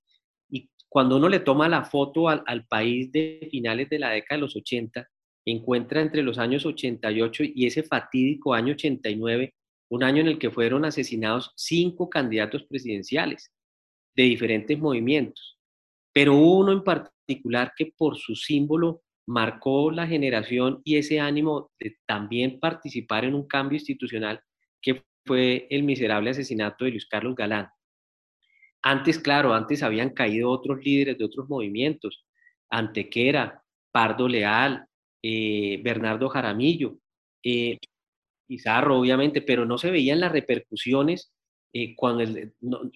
[0.49, 4.37] Y cuando uno le toma la foto al, al país de finales de la década
[4.37, 5.07] de los 80,
[5.45, 9.53] encuentra entre los años 88 y ese fatídico año 89,
[9.89, 13.51] un año en el que fueron asesinados cinco candidatos presidenciales
[14.15, 15.57] de diferentes movimientos,
[16.13, 21.97] pero uno en particular que por su símbolo marcó la generación y ese ánimo de
[22.05, 24.41] también participar en un cambio institucional
[24.81, 27.69] que fue el miserable asesinato de Luis Carlos Galán.
[28.81, 32.25] Antes, claro, antes habían caído otros líderes de otros movimientos,
[32.69, 34.85] Antequera, Pardo Leal,
[35.21, 36.97] eh, Bernardo Jaramillo,
[37.43, 37.77] eh,
[38.47, 41.31] Pizarro, obviamente, pero no se veían las repercusiones
[41.73, 42.23] eh, cuando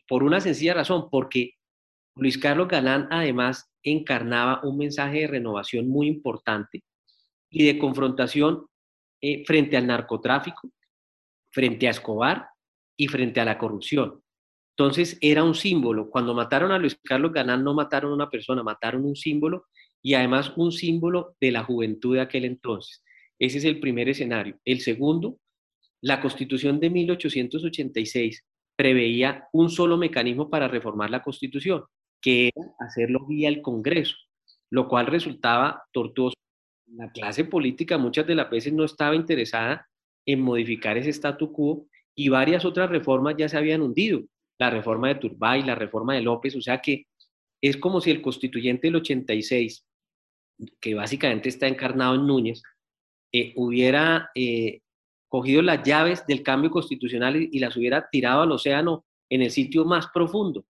[0.08, 1.54] por una sencilla razón, porque
[2.18, 6.84] Luis Carlos Galán además encarnaba un mensaje de renovación muy importante
[7.50, 8.66] y de confrontación
[9.22, 10.70] eh, frente al narcotráfico,
[11.56, 12.50] frente a Escobar
[12.98, 14.22] y frente a la corrupción.
[14.78, 16.10] Entonces era un símbolo.
[16.10, 19.68] Cuando mataron a Luis Carlos Galán no mataron a una persona, mataron un símbolo
[20.04, 23.02] y además un símbolo de la juventud de aquel entonces.
[23.40, 24.60] Ese es el primer escenario.
[24.66, 25.40] El segundo,
[26.02, 28.44] la constitución de 1886
[28.76, 31.86] preveía un solo mecanismo para reformar la constitución,
[32.22, 34.18] que era hacerlo vía el Congreso,
[34.72, 36.36] lo cual resultaba tortuoso.
[36.88, 39.88] La clase política muchas de las veces no estaba interesada
[40.26, 44.24] en modificar ese statu quo y varias otras reformas ya se habían hundido.
[44.58, 47.08] La reforma de Turbay, la reforma de López, o sea que
[47.62, 49.86] es como si el constituyente del 86,
[50.80, 52.62] que básicamente está encarnado en Núñez,
[53.34, 54.82] eh, hubiera eh,
[55.28, 59.84] cogido las llaves del cambio constitucional y, las hubiera tirado al océano en el sitio
[59.84, 60.66] más profundo.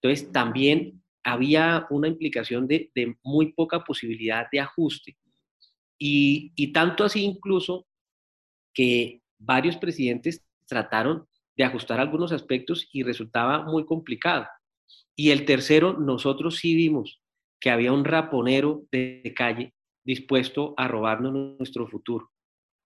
[0.00, 2.90] Entonces, también había una implicación de,
[3.24, 5.16] muy poca posibilidad de ajuste.
[5.98, 7.87] Y, y, tanto así incluso
[8.78, 14.46] que varios presidentes trataron de ajustar algunos aspectos y resultaba muy complicado.
[15.16, 17.20] Y el tercero, nosotros sí vimos
[17.58, 22.30] que había un raponero de calle dispuesto a robarnos nuestro futuro.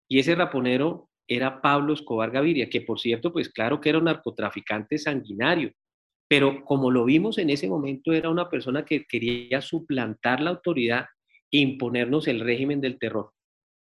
[0.09, 4.05] Y ese raponero era Pablo Escobar Gaviria, que por cierto, pues claro que era un
[4.05, 5.73] narcotraficante sanguinario,
[6.27, 11.05] pero como lo vimos en ese momento, era una persona que quería suplantar la autoridad
[11.51, 13.35] e imponernos el régimen del terror.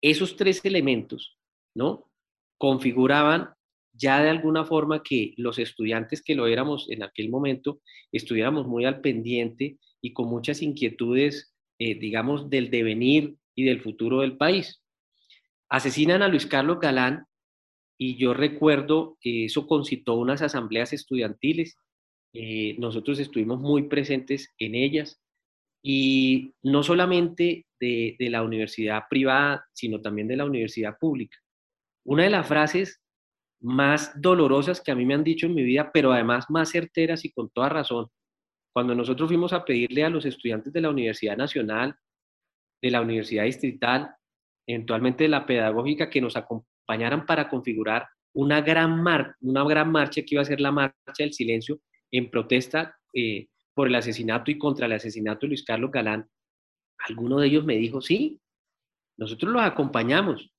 [0.03, 1.36] Esos tres elementos,
[1.77, 2.11] ¿no?
[2.59, 3.51] Configuraban
[3.93, 7.81] ya de alguna forma que los estudiantes que lo éramos en aquel momento
[8.13, 14.21] estuviéramos muy al pendiente y con muchas inquietudes, eh, digamos, del devenir y del futuro
[14.21, 14.83] del país.
[15.69, 17.25] Asesinan a Luis Carlos Galán
[17.99, 21.79] y yo recuerdo que eso concitó unas asambleas estudiantiles.
[22.35, 25.21] Eh, nosotros estuvimos muy presentes en ellas
[25.83, 31.39] y no solamente de, de la universidad privada, sino también de la universidad pública.
[32.07, 33.03] Una de las frases
[33.61, 37.25] más dolorosas que a mí me han dicho en mi vida, pero además más certeras
[37.25, 38.07] y con toda razón,
[38.73, 41.97] cuando nosotros fuimos a pedirle a los estudiantes de la Universidad Nacional,
[42.81, 44.15] de la Universidad Distrital,
[44.69, 50.37] eventualmente la pedagógica, que nos acompañaran para configurar una gran, mar una gran marcha que
[50.37, 51.81] iba a ser la marcha del silencio
[52.13, 56.29] en protesta eh, por el asesinato y contra el asesinato de Luis Carlos Galán.
[57.09, 58.41] Alguno de ellos me dijo, sí,
[59.19, 60.53] nosotros los acompañamos,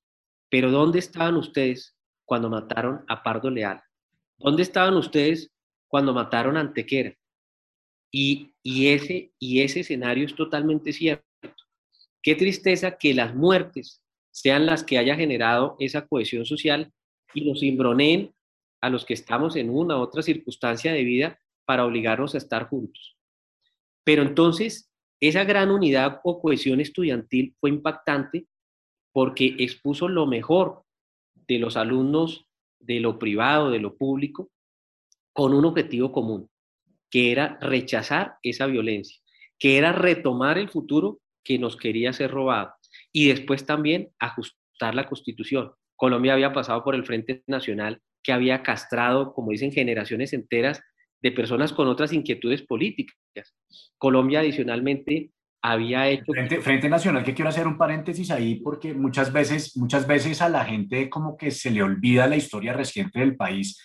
[0.49, 3.81] pero ¿dónde estaban ustedes cuando mataron a Pardo Leal?
[4.37, 5.51] ¿Dónde estaban ustedes
[5.87, 7.13] cuando mataron a Antequera?
[8.11, 11.25] Y, ese, y ese escenario es totalmente cierto.
[12.21, 16.91] Qué tristeza que las muertes sean las que haya generado esa cohesión social
[17.33, 18.33] y nos imbroneen
[18.81, 22.69] a los que estamos en una u otra circunstancia de vida para obligarnos a estar
[22.69, 23.17] juntos.
[24.03, 28.47] Pero entonces, esa gran unidad o cohesión estudiantil fue impactante
[29.17, 30.83] porque expuso lo mejor
[31.47, 32.45] de los alumnos
[32.77, 34.51] de lo privado, de lo público,
[35.33, 36.51] con un objetivo común,
[37.09, 39.19] que era rechazar esa violencia,
[39.57, 42.75] que era retomar el futuro que nos quería ser robado.
[43.11, 45.71] Y después también ajustar la constitución.
[45.95, 50.79] Colombia había pasado por el Frente Nacional que había castrado, como dicen, generaciones enteras
[51.23, 53.55] de personas con otras inquietudes políticas.
[53.97, 55.31] Colombia adicionalmente
[55.71, 56.31] había hecho...
[56.31, 60.49] Frente, Frente, Nacional, que quiero hacer un paréntesis ahí, porque muchas veces, muchas veces a
[60.49, 63.79] la gente como que se le olvida la historia reciente del país.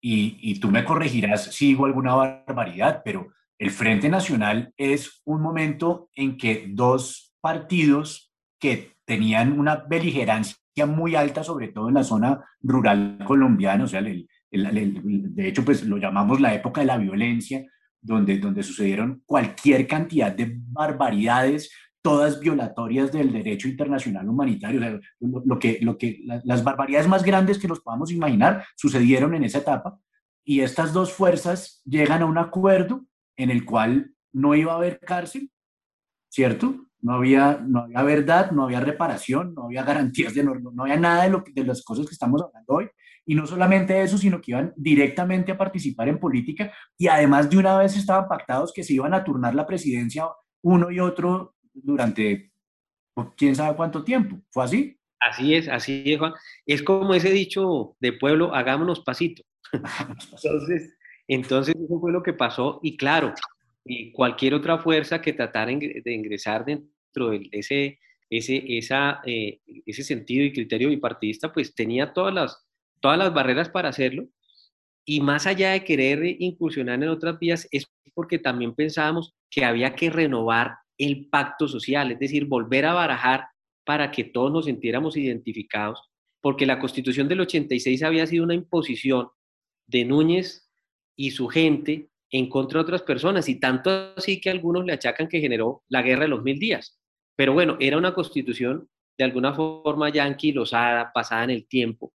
[0.00, 5.40] Y, y tú me corregirás si digo alguna barbaridad, pero el Frente Nacional es un
[5.40, 12.04] momento en que dos partidos que tenían una beligerancia muy alta, sobre todo en la
[12.04, 17.64] zona rural colombiana, o sea, de hecho, pues lo llamamos la época de la violencia,
[18.04, 25.00] donde, donde sucedieron cualquier cantidad de barbaridades, todas violatorias del derecho internacional humanitario.
[25.20, 29.58] lo, que, lo que, las barbaridades más grandes que nos podamos imaginar sucedieron en esa
[29.58, 29.98] etapa.
[30.44, 35.00] Y estas dos fuerzas llegan a un acuerdo en el cual no iba a haber
[35.00, 35.50] cárcel,
[36.28, 36.74] ¿cierto?
[37.00, 40.96] No había, no había verdad, no había reparación, no había garantías de no, no había
[40.96, 42.90] nada de, lo, de las cosas que estamos hablando hoy.
[43.26, 47.56] Y no solamente eso, sino que iban directamente a participar en política y además de
[47.56, 50.26] una vez estaban pactados que se iban a turnar la presidencia
[50.62, 52.52] uno y otro durante
[53.14, 54.40] pues, quién sabe cuánto tiempo.
[54.50, 54.98] ¿Fue así?
[55.20, 56.34] Así es, así es, Juan.
[56.66, 59.42] Es como ese dicho de pueblo, hagámonos pasito.
[59.72, 60.94] entonces,
[61.26, 62.80] entonces, eso fue lo que pasó.
[62.82, 63.32] Y claro,
[63.84, 67.98] y cualquier otra fuerza que tratara de ingresar dentro de ese,
[68.30, 72.66] ese, esa, eh, ese sentido y criterio bipartidista, pues tenía todas las,
[73.04, 74.28] todas las barreras para hacerlo.
[75.04, 79.94] Y más allá de querer incursionar en otras vías, es porque también pensábamos que había
[79.94, 83.44] que renovar el pacto social, es decir, volver a barajar
[83.84, 86.00] para que todos nos sintiéramos identificados,
[86.40, 89.28] porque la constitución del 86 había sido una imposición
[89.86, 90.70] de Núñez
[91.14, 95.28] y su gente en contra de otras personas, y tanto así que algunos le achacan
[95.28, 96.98] que generó la guerra de los mil días.
[97.36, 98.88] Pero bueno, era una constitución
[99.18, 102.14] de alguna forma ya anquilosada, pasada en el tiempo,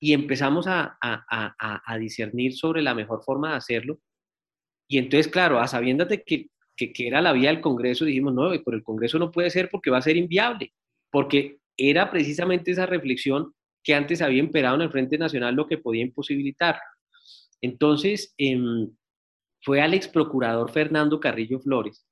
[0.00, 4.00] y empezamos a, a, discernir sobre la mejor forma de hacerlo.
[4.88, 8.50] Y entonces, claro, a sabiendas de que, que, era la vía del Congreso, dijimos, no,
[8.64, 10.72] por el Congreso no puede ser porque va a ser inviable,
[11.12, 13.52] porque era precisamente esa reflexión
[13.84, 16.80] que antes había imperado en el Frente Nacional lo que podía imposibilitar.
[17.60, 18.90] Entonces, em,
[19.62, 22.06] fue al ex procurador Fernando Carrillo Flores,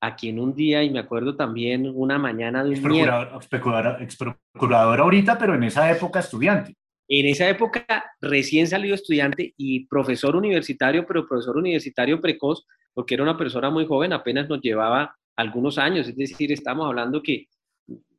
[0.00, 4.16] a quien un día, y me acuerdo también una mañana de un ex procurador, ex
[4.16, 6.74] procurador ahorita, pero en esa época estudiante.
[7.08, 7.84] En esa época,
[8.20, 13.86] recién salido estudiante y profesor universitario, pero profesor universitario precoz, porque era una persona muy
[13.86, 17.48] joven, apenas nos llevaba algunos años, es decir, estamos hablando que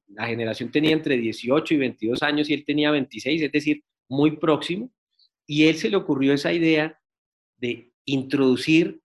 [0.08, 4.38] la generación tenía entre 18 y 22 años y él tenía 26, es decir, muy
[4.38, 4.92] próximo,
[5.48, 7.00] y él se le ocurrió esa idea
[7.58, 9.02] de introducir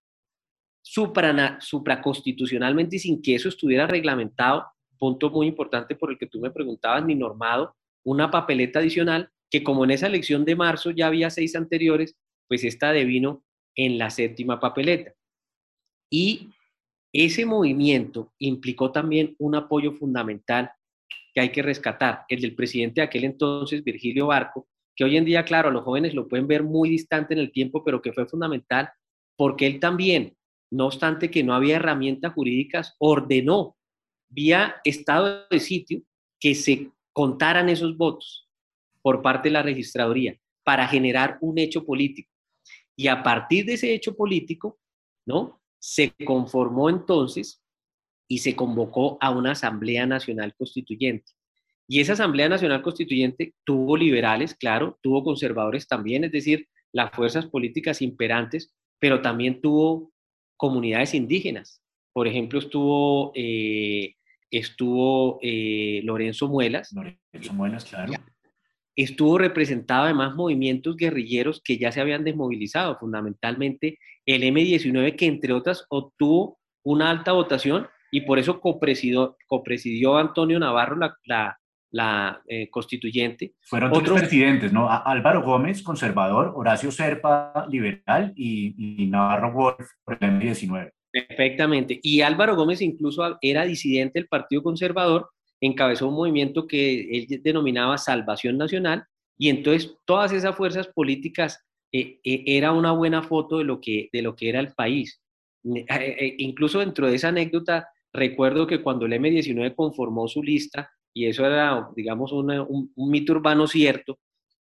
[0.83, 4.67] supraconstitucionalmente y sin que eso estuviera reglamentado,
[4.99, 9.65] punto muy importante por el que tú me preguntabas, ni normado, una papeleta adicional que
[9.65, 12.17] como en esa elección de marzo ya había seis anteriores,
[12.49, 15.13] pues esta devino en la séptima papeleta.
[16.11, 16.51] Y
[17.13, 20.71] ese movimiento implicó también un apoyo fundamental
[21.35, 25.25] que hay que rescatar, el del presidente de aquel entonces, Virgilio Barco, que hoy en
[25.25, 28.27] día, claro, los jóvenes lo pueden ver muy distante en el tiempo, pero que fue
[28.27, 28.91] fundamental
[29.37, 30.37] porque él también,
[30.71, 33.77] no obstante que no había herramientas jurídicas, ordenó
[34.29, 36.03] vía estado de sitio
[36.39, 38.50] que se contaran esos votos
[39.03, 42.31] por parte de la registraduría para generar un hecho político.
[42.97, 44.79] Y a partir de ese hecho político,
[45.27, 45.61] ¿no?
[45.79, 47.63] Se conformó entonces
[48.29, 51.33] y se convocó a una Asamblea Nacional Constituyente.
[51.89, 57.47] Y esa Asamblea Nacional Constituyente tuvo liberales, claro, tuvo conservadores también, es decir, las fuerzas
[57.47, 60.13] políticas imperantes, pero también tuvo
[60.57, 61.83] comunidades indígenas.
[62.13, 64.15] Por ejemplo, estuvo, eh,
[64.51, 66.93] estuvo eh, Lorenzo Muelas.
[66.93, 68.13] Lorenzo Muelas, claro
[69.03, 75.53] estuvo representado además movimientos guerrilleros que ya se habían desmovilizado, fundamentalmente el M-19, que entre
[75.53, 81.59] otras obtuvo una alta votación y por eso copresidió, copresidió Antonio Navarro la,
[81.91, 83.55] la, eh, constituyente.
[83.63, 84.89] Fueron tres presidentes, ¿no?
[84.91, 90.91] Álvaro Gómez, conservador, Horacio Serpa, liberal, y, y Navarro Wolf por el M-19.
[91.13, 91.99] Perfectamente.
[92.03, 95.29] Y Álvaro Gómez incluso era disidente del Partido Conservador
[95.61, 99.05] encabezó un movimiento que él denominaba Salvación Nacional,
[99.39, 104.09] y entonces todas esas fuerzas políticas eh, eh, era una buena foto de lo que,
[104.13, 105.23] de lo que era el país.
[105.65, 111.27] Eh, incluso dentro de esa anécdota, recuerdo que cuando el M19 conformó su lista, y
[111.27, 114.19] eso era, digamos, un, mito urbano cierto,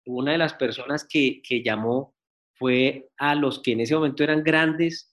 [0.06, 2.14] una de las personas que, que llamó
[2.54, 5.13] fue a los que en ese momento eran grandes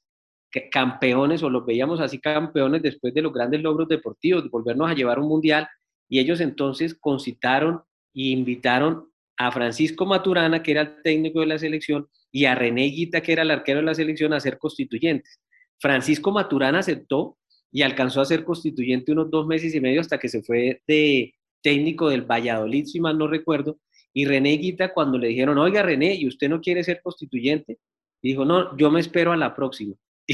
[0.71, 4.95] campeones o los veíamos así campeones después de los grandes logros deportivos, de volvernos a
[4.95, 5.69] llevar un mundial.
[6.09, 7.83] Y ellos entonces concitaron
[8.15, 12.85] e invitaron a Francisco Maturana, que era el técnico de la selección, y a René
[12.87, 15.41] Guita, que era el arquero de la selección, a ser constituyentes.
[15.79, 17.39] Francisco Maturana aceptó
[17.73, 21.35] y alcanzó a ser constituyente unos dos meses y medio hasta que se fue de
[21.63, 23.79] técnico del Valladolid, si mal no recuerdo.
[24.13, 27.79] Y René Guita, cuando le dijeron, oiga René, ¿y usted no quiere ser constituyente?
[28.23, 29.95] dijo, no, yo me espero a la próxima.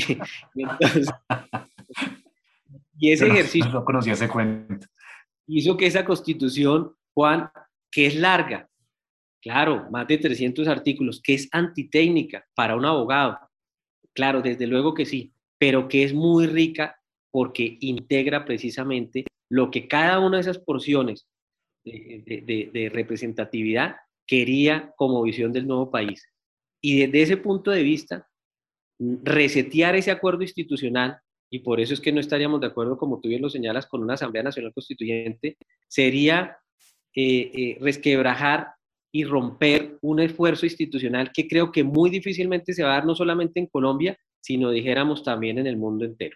[2.98, 4.86] y, ese ejercicio no conocía ese cuento.
[5.46, 7.50] hizo que esa constitución, Juan,
[7.90, 8.68] que es larga,
[9.40, 13.38] claro, más de 300 artículos, que es antitécnica para un abogado,
[14.16, 16.98] Claro, desde luego que sí, pero que es muy rica
[17.30, 21.28] porque integra precisamente lo que cada una de esas porciones
[21.84, 26.26] de, representatividad quería como visión del nuevo país.
[26.80, 28.26] Y desde ese punto de vista,
[28.98, 31.18] resetear ese acuerdo institucional,
[31.50, 34.02] y por eso es que no estaríamos de acuerdo, como tú bien lo señalas, con
[34.02, 35.56] una Asamblea Nacional Constituyente,
[35.88, 36.56] sería
[37.14, 38.68] eh, eh, resquebrajar
[39.12, 43.14] y romper un esfuerzo institucional que creo que muy difícilmente se va a dar no
[43.14, 46.34] solamente en Colombia, sino dijéramos también en el mundo entero.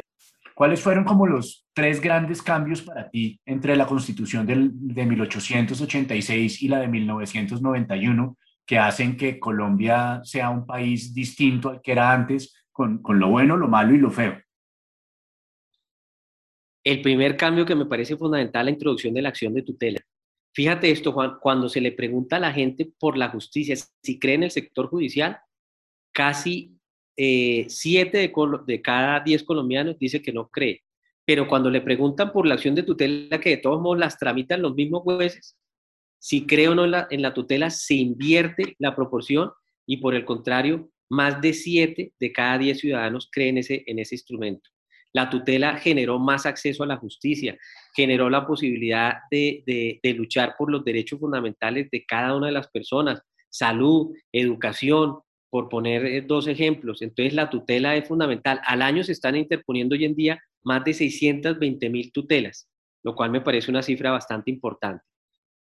[0.54, 6.62] ¿Cuáles fueron como los tres grandes cambios para ti entre la constitución del, de 1886
[6.62, 8.36] y la de 1991
[8.70, 13.28] que hacen que Colombia sea un país distinto al que era antes, con, con lo
[13.28, 14.40] bueno, lo malo y lo feo?
[16.84, 19.98] El primer cambio que me parece fundamental, la introducción de la acción de tutela.
[20.54, 24.36] Fíjate esto, Juan, cuando se le pregunta a la gente por la justicia, si cree
[24.36, 25.40] en el sector judicial,
[26.12, 26.78] casi
[27.16, 28.32] eh, siete de,
[28.68, 30.84] de, cada diez colombianos dice que no cree.
[31.24, 34.62] Pero cuando le preguntan por la acción de tutela, que de todos modos las tramitan
[34.62, 35.58] los mismos jueces,
[36.20, 39.50] si cree o no en la, en la tutela, se invierte la proporción
[39.86, 44.14] y por el contrario, más de siete de cada diez ciudadanos creen ese, en ese
[44.14, 44.70] instrumento.
[45.12, 47.58] La tutela generó más acceso a la justicia,
[47.94, 53.20] generó la posibilidad de, luchar por los derechos fundamentales de cada una de las personas,
[53.48, 55.18] salud, educación,
[55.48, 57.02] por poner eh, dos ejemplos.
[57.02, 58.60] Entonces, la tutela es fundamental.
[58.64, 62.68] Al año se están interponiendo hoy en día más de 620 mil tutelas,
[63.02, 65.02] lo cual me parece una cifra bastante importante.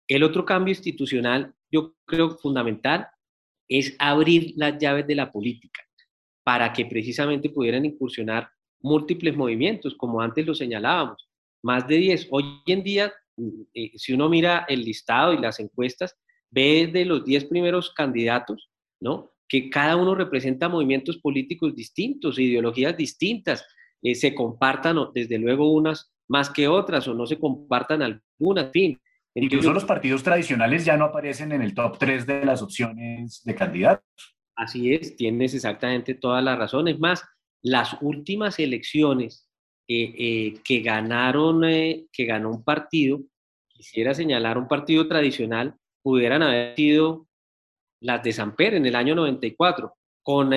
[0.10, 3.08] El otro cambio institucional, yo creo fundamental,
[3.70, 5.82] es abrir las llaves de la política
[6.44, 8.50] para que precisamente pudieran incursionar
[8.82, 11.30] múltiples movimientos, como antes lo señalábamos,
[11.62, 12.28] más de 10.
[12.32, 13.14] Hoy en día,
[13.76, 16.18] eh, si uno mira el listado y las encuestas,
[16.50, 19.32] ve de los 10 primeros candidatos, ¿no?
[19.48, 23.64] Que cada uno representa movimientos políticos distintos, ideologías distintas,
[24.02, 28.72] eh, se compartan desde luego unas más que otras o no se compartan algunas, en
[28.72, 29.02] fin.
[29.44, 33.56] Incluso los partidos tradicionales ya no aparecen en el top 3 de las opciones de
[33.56, 34.36] candidatos.
[34.56, 37.00] Así es, tienes exactamente todas las razones.
[37.00, 37.24] Más,
[37.62, 39.50] las últimas elecciones
[39.88, 43.22] eh, eh, que ganaron, eh, que ganó un partido,
[43.68, 47.28] quisiera señalar un partido tradicional, pudieran haber sido
[48.02, 50.52] las de Samper en el año 94, con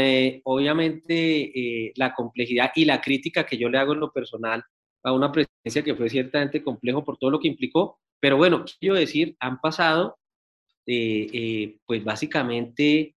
[0.44, 4.62] obviamente la complejidad y la crítica que yo le hago en lo personal
[5.02, 8.94] a una presidencia que fue ciertamente complejo por todo lo que implicó, pero bueno, quiero
[8.94, 10.18] decir, han pasado
[10.84, 13.14] pues básicamente...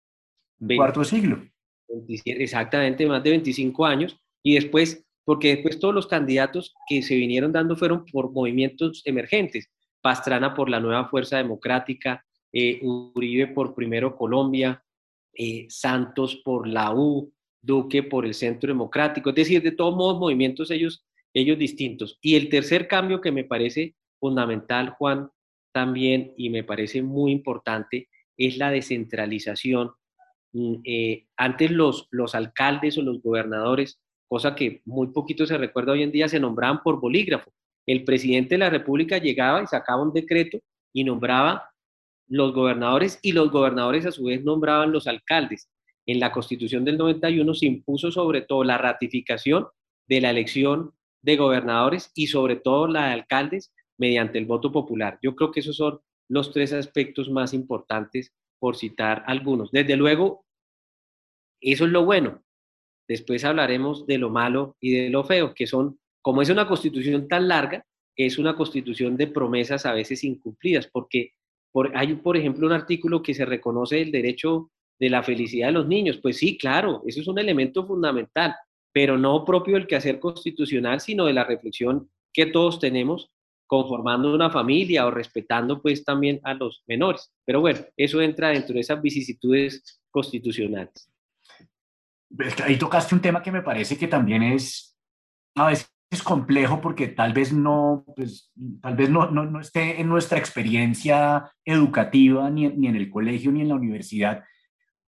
[0.76, 1.42] Cuarto siglo.
[2.24, 7.52] exactamente, más de 25 años, y después, porque después todos los candidatos que se vinieron
[7.52, 9.68] dando fueron por movimientos emergentes,
[10.00, 14.82] Pastrana por la Nueva Fuerza Democrática, eh, Uribe por Primero Colombia,
[15.32, 20.18] eh, Santos por la U, Duque por el Centro Democrático, es decir, de todos modos
[20.18, 22.18] movimientos ellos, ellos distintos.
[22.20, 25.30] Y el tercer cambio que me parece fundamental, Juan,
[25.72, 29.92] también, y me parece muy importante, es la descentralización
[30.52, 35.92] Mm, eh, antes los, los alcaldes o los gobernadores, cosa que muy poquito se recuerda
[35.92, 37.52] hoy en día, se nombraban por bolígrafo.
[37.86, 40.60] El presidente de la República llegaba y sacaba un decreto
[40.92, 41.70] y nombraba
[42.28, 45.68] los gobernadores y los gobernadores a su vez nombraban los alcaldes.
[46.06, 49.66] En la Constitución del 91 se impuso sobre todo la ratificación
[50.08, 50.92] de la elección
[51.22, 55.18] de gobernadores y sobre todo la de alcaldes mediante el voto popular.
[55.22, 59.70] Yo creo que esos son los tres aspectos más importantes por citar algunos.
[59.70, 60.44] Desde luego,
[61.60, 62.42] eso es lo bueno.
[63.08, 67.28] Después hablaremos de lo malo y de lo feo, que son, como es una constitución
[67.28, 67.84] tan larga,
[68.16, 71.32] es una constitución de promesas a veces incumplidas, porque
[71.72, 75.72] por, hay, por ejemplo, un artículo que se reconoce el derecho de la felicidad de
[75.72, 76.18] los niños.
[76.22, 78.54] Pues sí, claro, eso es un elemento fundamental,
[78.92, 83.30] pero no propio del quehacer constitucional, sino de la reflexión que todos tenemos
[83.66, 87.32] conformando una familia o respetando pues también a los menores.
[87.44, 91.10] Pero bueno, eso entra dentro de esas vicisitudes constitucionales.
[92.64, 94.94] Ahí tocaste un tema que me parece que también es
[95.54, 95.88] a veces
[96.22, 101.50] complejo porque tal vez no, pues, tal vez no, no, no, esté en nuestra experiencia
[101.64, 104.44] educativa ni, ni en el colegio ni en la universidad,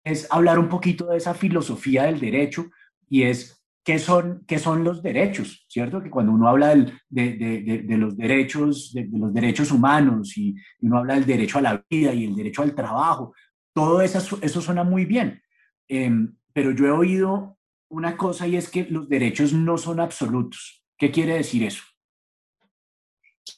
[0.02, 2.70] es hablar un poquito de esa filosofía del derecho
[3.10, 6.02] y es qué son, qué son los derechos, ¿cierto?
[6.02, 10.98] Que cuando uno habla de, de, de, los derechos, de, los derechos humanos y, uno
[10.98, 13.32] habla del derecho a la vida y el derecho al trabajo,
[13.72, 15.40] todo eso, eso suena muy bien.
[15.86, 17.58] Em, pero yo he oído
[17.88, 20.84] una cosa y es que los derechos no son absolutos.
[20.98, 21.84] ¿Qué quiere decir eso?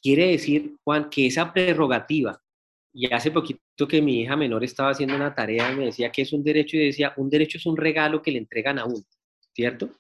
[0.03, 2.39] Quiere decir, Juan, que esa prerrogativa,
[2.93, 6.35] y hace poquito que mi hija menor estaba haciendo una tarea, me decía que es
[6.35, 9.03] un derecho y decía, un derecho es un regalo que le entregan a uno
[9.59, 9.91] ¿cierto?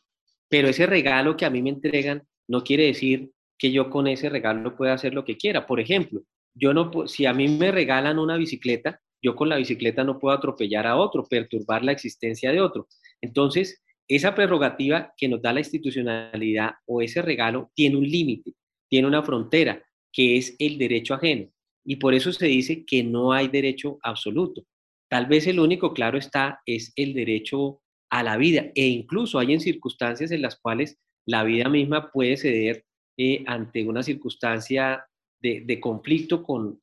[0.48, 4.28] Pero ese regalo que a mí me entregan no quiere decir que yo con ese
[4.28, 5.66] regalo pueda hacer lo que quiera.
[5.66, 6.22] Por ejemplo,
[6.54, 10.36] yo no, si a mí me regalan una bicicleta, yo con la bicicleta no puedo
[10.36, 12.86] atropellar a otro, perturbar la existencia de otro.
[13.20, 18.54] Entonces, esa prerrogativa que nos da la institucionalidad o ese regalo tiene un límite,
[18.88, 19.82] tiene una frontera,
[20.12, 21.50] que es el derecho ajeno.
[21.84, 24.64] Y por eso se dice que no hay derecho absoluto.
[25.10, 28.70] Tal vez el único, claro está, es el derecho a la vida.
[28.74, 32.84] E incluso hay en circunstancias en las cuales la vida misma puede ceder
[33.16, 35.04] eh, ante una circunstancia
[35.40, 36.78] de, conflicto con,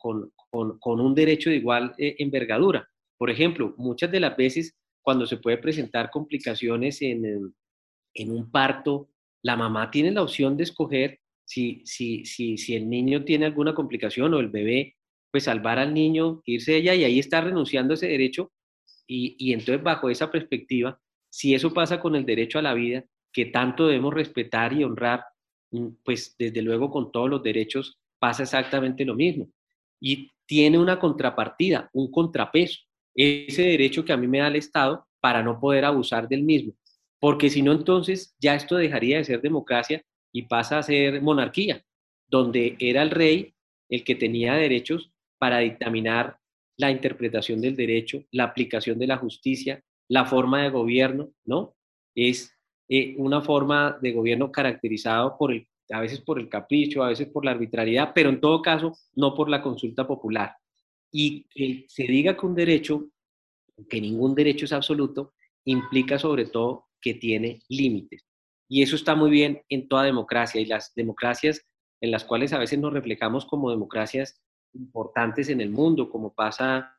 [0.51, 2.87] un derecho de igual eh, envergadura.
[3.17, 7.53] Por ejemplo, muchas de las veces cuando se puede presentar complicaciones en,
[8.13, 9.09] en un parto,
[9.43, 13.75] la mamá tiene la opción de escoger si, si, si, si el niño tiene alguna
[13.75, 14.95] complicación o el bebé,
[15.31, 18.51] pues salvar al niño, irse de ella y ahí está renunciando a ese derecho.
[19.07, 20.99] Y, y entonces bajo esa perspectiva,
[21.35, 25.25] si eso pasa con el derecho a la vida, que tanto debemos respetar y honrar,
[25.71, 29.49] mm, pues desde luego con todos los derechos pasa exactamente lo mismo.
[29.99, 32.79] Y tiene una contrapartida, un contrapeso
[33.13, 36.73] ese derecho que a mí me da el Estado para no poder abusar del mismo.
[37.19, 41.83] Porque si no, entonces ya esto dejaría de ser democracia y pasa a ser monarquía,
[42.27, 43.53] donde era el rey
[43.89, 46.37] el que tenía derechos para dictaminar
[46.77, 51.75] la interpretación del derecho, la aplicación de la justicia, la forma de gobierno, ¿no?
[52.15, 52.53] Es
[52.89, 57.27] eh, una forma de gobierno caracterizado por el, a veces por el capricho, a veces
[57.27, 60.55] por la arbitrariedad, pero en todo caso no por la consulta popular
[61.17, 63.07] y que se diga que un derecho,
[63.89, 65.33] que ningún derecho es absoluto,
[65.63, 68.25] implica sobre todo que tiene límites.
[68.67, 71.61] Y eso está muy bien en toda democracia y las democracias
[72.01, 74.41] en las cuales a veces nos reflejamos como democracias
[74.73, 76.94] importantes en el mundo, como pasa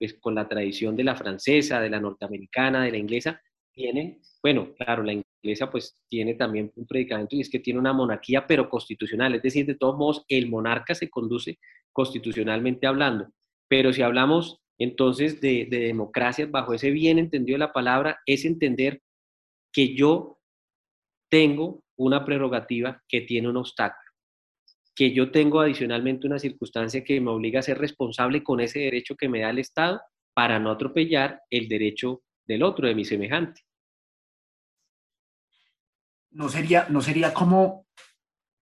[0.00, 3.40] pues, con la tradición de la francesa, de la norteamericana, de la inglesa,
[3.70, 7.92] tienen, bueno, claro, la inglesa pues tiene también un predicamento y es que tiene una
[7.92, 11.58] monarquía pero constitucional, es decir, de todos modos el monarca se conduce
[11.92, 13.28] constitucionalmente hablando.
[13.68, 19.02] Pero si hablamos entonces de, democracia bajo ese bien entendido de la palabra, es entender
[19.70, 20.38] que yo
[21.28, 24.09] tengo una prerrogativa que tiene un obstáculo,
[24.94, 29.16] que yo tengo adicionalmente una circunstancia que me obliga a ser responsable con ese derecho
[29.16, 30.00] que me da el Estado
[30.34, 33.62] para no atropellar el derecho del otro, de mi semejante.
[36.32, 37.86] No sería, no sería como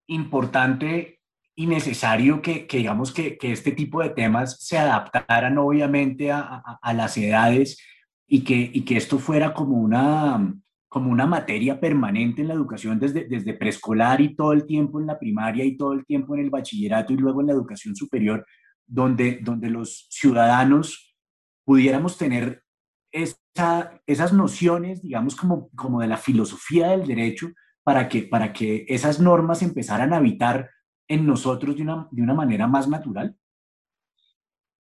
[0.09, 1.21] importante
[1.55, 7.79] y necesario que, digamos que, este tipo de temas se adaptaran obviamente a, las edades
[8.27, 10.55] y que, y que esto fuera como una,
[10.89, 15.07] como una materia permanente en la educación desde, desde preescolar y todo el tiempo en
[15.07, 18.47] la primaria y todo el tiempo en el bachillerato y luego en la educación superior,
[18.87, 21.17] donde, donde los ciudadanos
[21.65, 22.63] pudiéramos tener
[23.11, 27.49] esa, esas nociones, digamos, como, como de la filosofía del derecho,
[27.83, 30.71] para que, para que esas normas empezaran a habitar
[31.09, 33.37] en nosotros de una, de una manera más natural.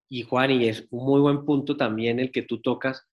[0.09, 3.07] Y Juan, y es un muy buen punto también el que tú tocas,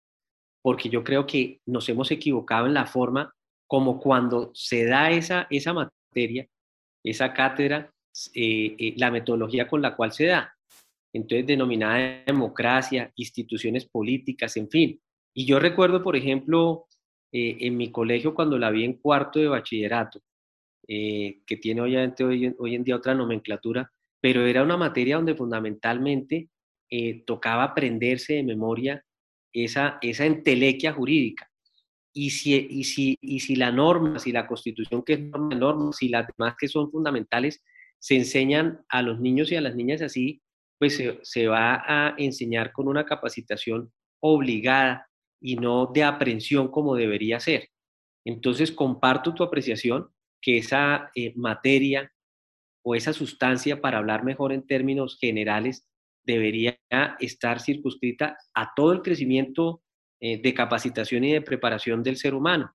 [0.62, 3.32] porque yo creo que nos hemos equivocado en la forma
[3.66, 6.46] como cuando se da esa, esa materia,
[7.04, 7.92] esa cátedra,
[8.34, 10.52] eh, eh, la metodología con la cual se da.
[11.12, 15.00] Entonces, denominada democracia, instituciones políticas, en fin.
[15.34, 16.86] Y yo recuerdo, por ejemplo,
[17.32, 20.20] eh, en mi colegio cuando la vi en cuarto de bachillerato,
[20.86, 23.90] eh, que tiene obviamente hoy, en día otra nomenclatura,
[24.20, 26.48] pero era una materia donde fundamentalmente
[27.24, 29.04] tocaba aprenderse de memoria
[29.52, 31.48] esa, esa entelequia jurídica.
[32.12, 36.56] Y si, la norma, si la constitución que es norma de normas, si las demás
[36.58, 37.62] que son fundamentales
[37.98, 40.42] se enseñan a los niños y a las niñas así,
[40.78, 45.08] pues se, se va a enseñar con una capacitación obligada
[45.40, 47.68] y no de aprensión como debería ser.
[48.24, 50.08] Entonces, comparto tu apreciación
[50.40, 52.12] que esa eh, materia
[52.82, 55.86] o esa sustancia, para hablar mejor en términos generales,
[56.24, 56.78] debería
[57.18, 59.82] estar circunscrita a todo el crecimiento
[60.20, 62.74] eh, de capacitación y de preparación del ser humano,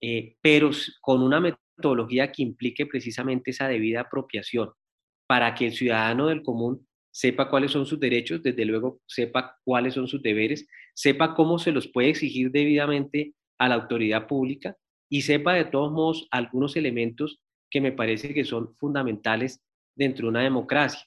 [0.00, 0.70] eh, pero
[1.00, 4.70] con una metodología que implique precisamente esa debida apropiación,
[5.26, 9.94] para que el ciudadano del común sepa cuáles son sus derechos, desde luego sepa cuáles
[9.94, 14.76] son sus deberes, sepa cómo se los puede exigir debidamente a la autoridad pública
[15.10, 19.62] y sepa de todos modos algunos elementos que me parece que son fundamentales
[19.96, 21.00] dentro de una democracia.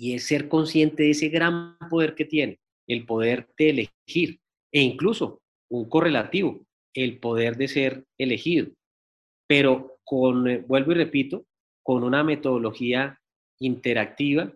[0.00, 4.40] Y es ser consciente de ese gran poder que tiene, el poder de elegir,
[4.72, 8.68] e incluso un correlativo, el poder de ser elegido.
[9.46, 11.44] Pero con, eh, vuelvo y repito,
[11.82, 13.20] con una metodología
[13.58, 14.50] interactiva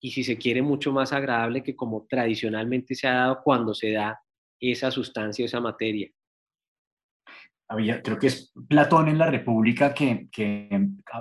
[0.00, 3.92] y si se quiere mucho más agradable que como tradicionalmente se ha dado cuando se
[3.92, 4.18] da
[4.58, 6.10] esa sustancia, esa materia.
[7.68, 10.70] había, creo que es Platón en la República que, que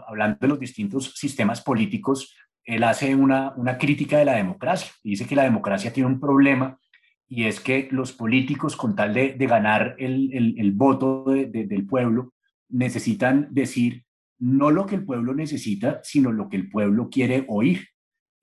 [0.08, 2.34] hablando de los distintos sistemas políticos,
[2.66, 6.20] él hace una, una crítica de la democracia y dice que la democracia tiene un
[6.20, 6.80] problema
[7.28, 11.48] y es que los políticos, con tal de, de ganar el, el, el voto de,
[11.48, 12.34] de, del pueblo,
[12.70, 14.04] necesitan decir
[14.40, 17.88] no lo que el pueblo necesita, sino lo que el pueblo quiere oír.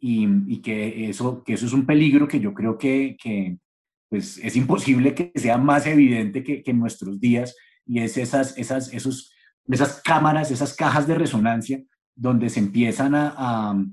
[0.00, 3.58] Y, y que, eso, que eso es un peligro que yo creo que, que
[4.08, 7.54] pues es imposible que sea más evidente que, que en nuestros días,
[7.86, 9.32] y es esas, esas, esos,
[9.68, 11.82] esas cámaras, esas cajas de resonancia
[12.16, 13.84] donde se empiezan a, a,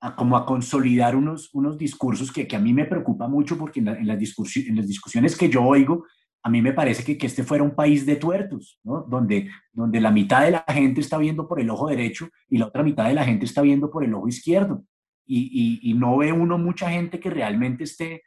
[0.00, 3.80] a como a consolidar unos, unos discursos que, que, a mí me preocupa mucho porque
[3.80, 4.18] en, la, en, las
[4.56, 6.04] en, las discusiones que yo oigo,
[6.42, 9.02] a mí me parece que, que este fuera un país de tuertos, ¿no?
[9.08, 12.66] donde, donde la mitad de la gente está viendo por el ojo derecho y la
[12.66, 14.84] otra mitad de la gente está viendo por el ojo izquierdo.
[15.26, 18.22] Y, y, y no ve uno mucha gente que realmente esté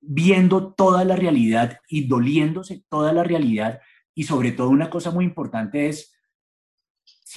[0.00, 3.80] viendo toda la realidad y doliéndose toda la realidad.
[4.14, 6.17] Y sobre todo una cosa muy importante es,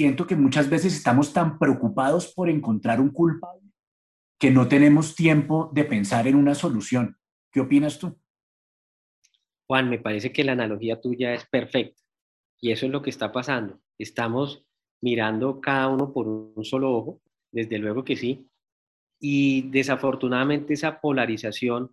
[0.01, 3.69] siento que muchas veces estamos tan preocupados por encontrar un culpable
[4.39, 7.17] que no tenemos tiempo de pensar en una solución.
[7.51, 8.17] ¿Qué opinas tú?
[9.67, 12.01] Juan, me parece que la analogía tuya es perfecta
[12.59, 13.79] y eso es lo que está pasando.
[13.99, 14.65] Estamos
[15.01, 17.21] mirando cada uno por un solo ojo,
[17.51, 18.49] desde luego que sí,
[19.19, 21.91] y desafortunadamente esa polarización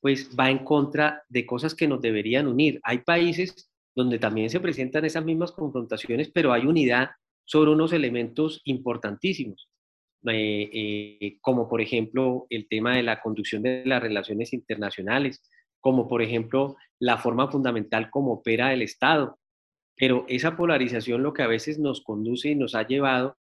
[0.00, 2.80] pues va en contra de cosas que nos deberían unir.
[2.82, 7.10] Hay países donde también se presentan esas mismas confrontaciones, pero hay unidad
[7.44, 9.68] sobre unos elementos importantísimos,
[10.26, 15.42] eh, eh, como por ejemplo el tema de la conducción de las relaciones internacionales,
[15.80, 19.38] como por ejemplo la forma fundamental como opera el Estado.
[19.96, 23.36] Pero esa polarización lo que a veces nos conduce y nos ha llevado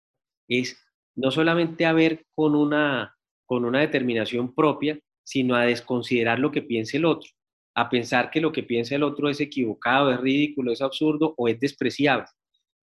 [0.48, 0.80] es
[1.16, 3.16] no solamente a ver con una,
[3.46, 7.30] con una determinación propia, sino a desconsiderar lo que piense el otro,
[7.74, 11.48] a pensar que lo que piensa el otro es equivocado, es ridículo, es absurdo o
[11.48, 12.26] es despreciable.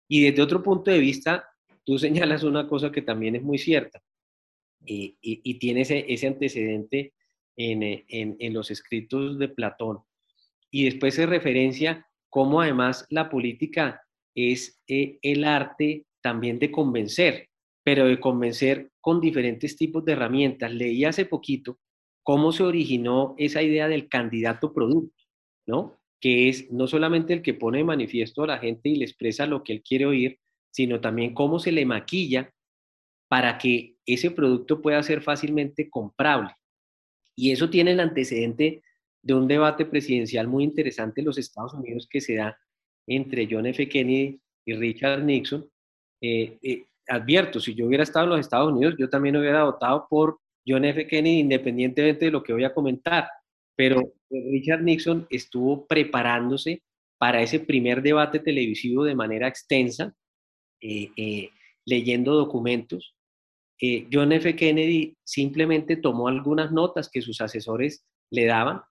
[0.08, 1.48] Y desde otro punto de vista,
[1.84, 4.00] tú señalas una cosa que también es muy cierta
[4.84, 7.12] y, y, y tiene ese, ese antecedente
[7.56, 9.98] en, en, en, los escritos de Platón.
[10.70, 14.02] Y después se referencia cómo además la política
[14.34, 17.48] es eh, el arte también de convencer,
[17.82, 20.72] pero de convencer con diferentes tipos de herramientas.
[20.72, 21.78] Leí hace poquito
[22.22, 25.24] cómo se originó esa idea del candidato producto,
[25.66, 25.97] ¿no?
[26.20, 29.46] Que es no solamente el que pone de manifiesto a la gente y le expresa
[29.46, 30.38] lo que él quiere oír,
[30.70, 32.52] sino también cómo se le maquilla
[33.28, 36.50] para que ese producto pueda ser fácilmente comprable.
[37.36, 38.82] Y eso tiene el antecedente
[39.22, 42.58] de un debate presidencial muy interesante en los Estados Unidos que se da
[43.06, 43.88] entre John F.
[43.88, 45.68] Kennedy y Richard Nixon.
[46.20, 50.06] Eh, eh, advierto, si yo hubiera estado en los Estados Unidos, yo también hubiera votado
[50.08, 51.06] por John F.
[51.06, 53.28] Kennedy, independientemente de lo que voy a comentar.
[53.78, 56.82] Pero Richard Nixon estuvo preparándose
[57.16, 60.12] para ese primer debate televisivo de manera extensa,
[60.80, 61.50] eh, eh,
[61.86, 63.14] leyendo documentos.
[63.80, 64.56] Eh, John F.
[64.56, 68.82] Kennedy simplemente tomó algunas notas que sus asesores le daban,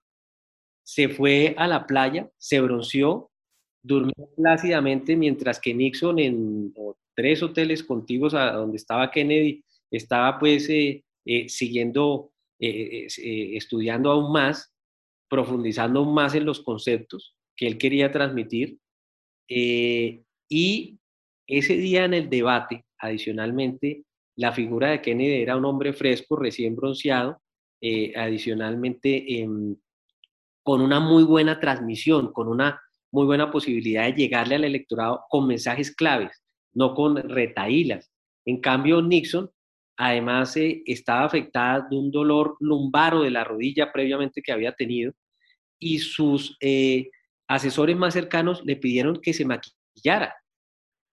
[0.82, 3.30] se fue a la playa, se bronceó,
[3.82, 6.72] durmió plácidamente, mientras que Nixon en
[7.14, 11.02] tres hoteles contiguos a donde estaba Kennedy estaba pues eh,
[11.48, 14.72] siguiendo, eh, eh, estudiando aún más,
[15.28, 18.78] profundizando más en los conceptos que él quería transmitir.
[19.48, 20.98] y
[21.46, 24.04] ese día en el debate, adicionalmente,
[24.36, 27.40] la figura de Kennedy era un hombre fresco, recién bronceado,
[28.14, 29.76] adicionalmente em,
[30.62, 35.46] con una muy buena transmisión, con una muy buena posibilidad de llegarle al electorado con
[35.46, 36.42] mensajes claves,
[36.74, 38.12] no con retaílas.
[38.44, 39.50] En cambio, Nixon
[39.98, 45.12] Además, eh, estaba afectada de un dolor lumbaro de la rodilla previamente que había tenido
[45.80, 47.10] y sus eh,
[47.48, 50.34] asesores más cercanos le pidieron que se maquillara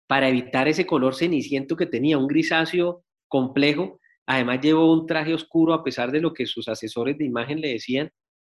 [0.08, 4.00] para evitar ese color ceniciento que tenía, un grisáceo complejo.
[4.28, 7.70] Además, llevó un traje oscuro a pesar de lo que sus asesores de imagen le
[7.70, 8.12] decían.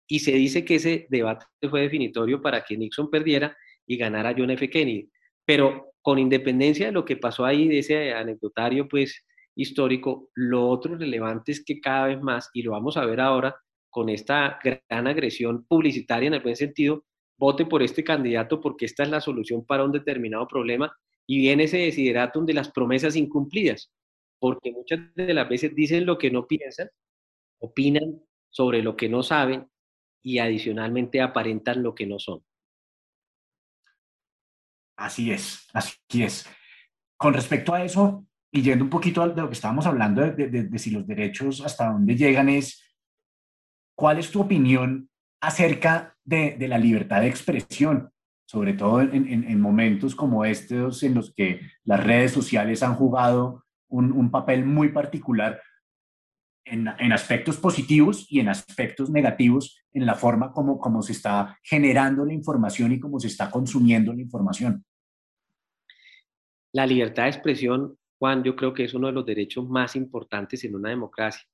[0.09, 3.55] Y se dice que ese debate fue definitorio para que Nixon perdiera
[3.85, 4.69] y ganara John F.
[4.69, 5.09] Kennedy.
[5.45, 9.25] Pero con independencia de lo que pasó ahí, de ese anecdotario, pues
[9.57, 10.29] histórico.
[10.35, 13.55] Lo otro relevante es que cada vez más, y lo vamos a ver ahora
[13.89, 17.03] con esta gran agresión publicitaria en el buen sentido,
[17.37, 20.95] vote por este candidato porque esta es la solución para un determinado problema
[21.25, 23.91] y viene ese desideratum de las promesas incumplidas,
[24.39, 26.89] porque muchas de las veces dicen lo que no piensan,
[27.59, 29.67] opinan sobre lo que no saben
[30.23, 32.43] y adicionalmente aparentan lo que no son.
[34.95, 36.49] Así es, así es.
[37.17, 40.79] Con respecto a eso, y yendo un poquito de lo que estábamos hablando de, de,
[40.79, 42.83] si los derechos hasta dónde llegan es,
[43.95, 45.09] ¿cuál es tu opinión
[45.41, 48.11] acerca de, de la libertad de expresión?
[48.47, 54.31] sobre todo en, momentos como estos en los que las redes sociales han jugado un,
[54.31, 55.61] papel muy particular
[56.63, 62.25] en, aspectos positivos y en aspectos negativos en la forma como, como se está generando
[62.25, 64.83] la información y cómo se está consumiendo la información.
[66.73, 70.63] La libertad de expresión, Juan, yo creo que es uno de los derechos más importantes
[70.63, 71.47] en una democracia.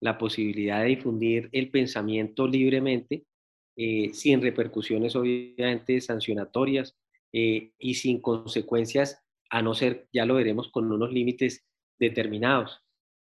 [0.00, 3.24] La posibilidad de difundir el pensamiento libremente
[3.78, 6.96] eh, sin repercusiones obviamente sancionatorias
[7.32, 11.66] eh, y sin consecuencias, a no ser, ya lo veremos, con unos límites
[11.98, 12.80] determinados.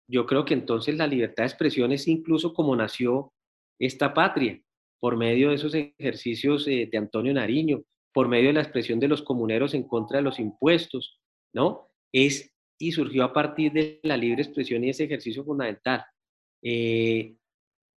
[0.07, 3.33] Yo creo que entonces la libertad de expresión es incluso como nació
[3.79, 4.61] esta patria,
[4.99, 7.83] por medio de esos ejercicios eh, de Antonio Nariño,
[8.13, 11.19] por medio de la expresión de los comuneros en contra de los impuestos,
[11.51, 11.89] ¿no?
[12.13, 12.52] Es
[12.84, 16.03] y surgió a partir de la libre expresión y ese ejercicio fundamental.
[16.61, 17.36] Eh,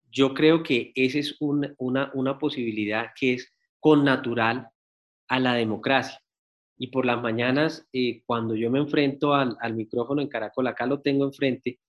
[0.09, 1.75] yo creo que esa es una,
[2.13, 4.69] una, posibilidad que es con natural
[5.27, 6.19] a la democracia.
[6.77, 10.85] Y por las mañanas, eh, cuando yo me enfrento al, al, micrófono en Caracol, acá
[10.85, 11.79] lo tengo enfrente,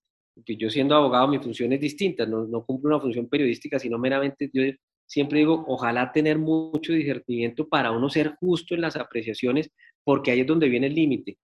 [0.45, 3.97] pues yo siendo abogado mi función es distinta, no, no cumplo una función periodística, sino
[3.99, 4.63] meramente yo
[5.07, 9.71] siempre digo, ojalá tener mucho discernimiento para uno ser justo en las apreciaciones,
[10.03, 11.39] porque ahí es donde viene el límite.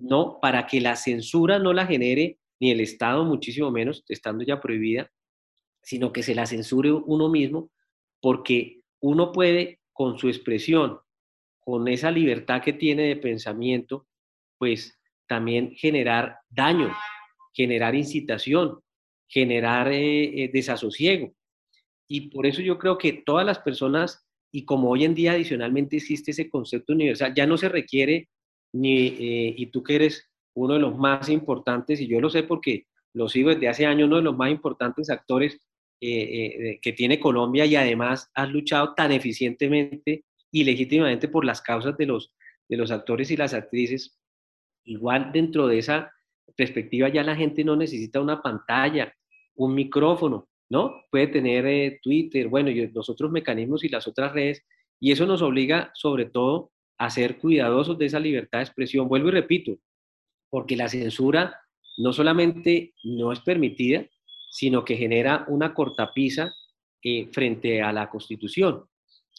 [0.00, 4.60] No, para que la censura no la genere ni el Estado, muchísimo menos, estando ya
[4.60, 5.10] prohibida,
[5.82, 7.70] sino que se la censure uno mismo,
[8.20, 10.98] porque uno puede, con su expresión,
[11.60, 14.06] con esa libertad que tiene de pensamiento,
[14.58, 16.92] pues también generar daño,
[17.52, 18.80] generar incitación,
[19.28, 21.32] generar eh, eh, desasosiego.
[22.08, 25.96] Y por eso yo creo que todas las personas, y como hoy en día adicionalmente
[25.96, 28.28] existe ese concepto universal, ya no se requiere
[28.72, 32.42] ni, eh, y tú que eres uno de los más importantes, y yo lo sé
[32.42, 35.60] porque lo sigo desde hace años, uno de los más importantes actores
[36.02, 41.60] eh, eh, que tiene Colombia y además has luchado tan eficientemente y legítimamente por las
[41.60, 42.32] causas de los,
[42.68, 44.18] de los actores y las actrices,
[44.84, 46.10] igual dentro de esa
[46.56, 49.12] perspectiva ya la gente no necesita una pantalla,
[49.56, 51.04] un micrófono, ¿no?
[51.10, 54.64] Puede tener eh, Twitter, bueno, y los otros mecanismos y las otras redes,
[55.00, 56.70] y eso nos obliga sobre todo
[57.00, 59.08] a ser cuidadosos de esa libertad de expresión.
[59.08, 59.78] Vuelvo y repito,
[60.50, 61.58] porque la censura
[61.96, 64.04] no solamente no es permitida,
[64.50, 66.52] sino que genera una cortapisa
[67.02, 68.84] eh, frente a la Constitución.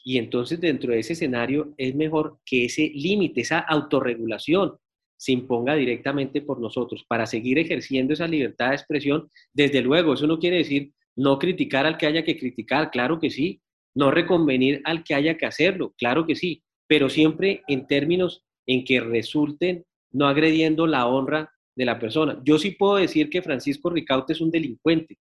[0.04, 4.78] Y entonces dentro de ese escenario es mejor que ese límite, esa autorregulación,
[5.16, 9.30] se imponga directamente por nosotros para seguir ejerciendo esa libertad de expresión.
[9.54, 13.30] Desde luego, eso no quiere decir no criticar al que haya que criticar, claro que
[13.30, 13.62] sí,
[13.94, 18.84] no reconvenir al que haya que hacerlo, claro que sí, pero siempre en términos en
[18.84, 22.42] que resulten no agrediendo la honra de la persona.
[22.44, 25.18] Yo sí puedo decir que Francisco Ricaute es un delincuente.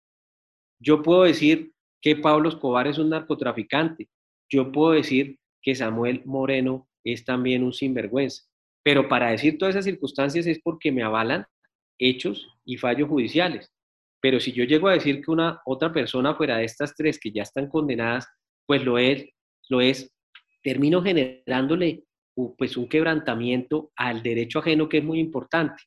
[0.79, 4.11] Yo puedo decir que Pablo Escobar es un narcotraficante.
[4.47, 8.43] Yo puedo decir que Samuel Moreno es también un sinvergüenza.
[8.83, 11.47] Pero para decir todas esas circunstancias es porque me avalan
[11.99, 13.73] hechos y fallos judiciales.
[14.21, 17.33] Pero si yo llego a decir que una otra persona fuera de estas tres que
[17.33, 18.29] ya están condenadas,
[18.67, 19.31] pues lo es,
[19.71, 20.14] lo es,
[20.65, 22.05] termino generándole
[22.57, 25.81] pues un quebrantamiento al derecho ajeno que es muy importante.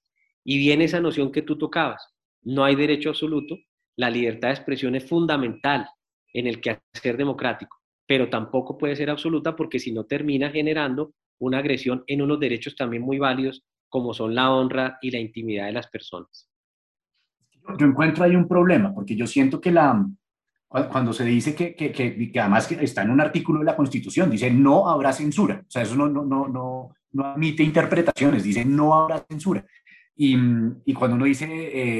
[0.46, 2.16] Y viene esa noción que tú tocabas.
[2.44, 3.58] No hay derecho absoluto.
[3.98, 5.90] La libertad de expresión es fundamental
[6.32, 11.58] en el quehacer democrático, pero tampoco puede ser absoluta porque si no termina generando una
[11.58, 15.74] agresión en unos derechos también muy válidos como son la honra y la intimidad de
[15.74, 16.50] las personas.
[17.80, 20.06] Yo encuentro ahí un problema, porque yo siento que la,
[20.68, 24.30] cuando se dice que, que, que, que, además está en un artículo de la Constitución,
[24.30, 28.65] dice no habrá censura, o sea, eso no, no, no, no, no admite interpretaciones, dice
[28.65, 29.65] no habrá censura.
[30.15, 30.36] Y,
[30.86, 31.45] y cuando uno dice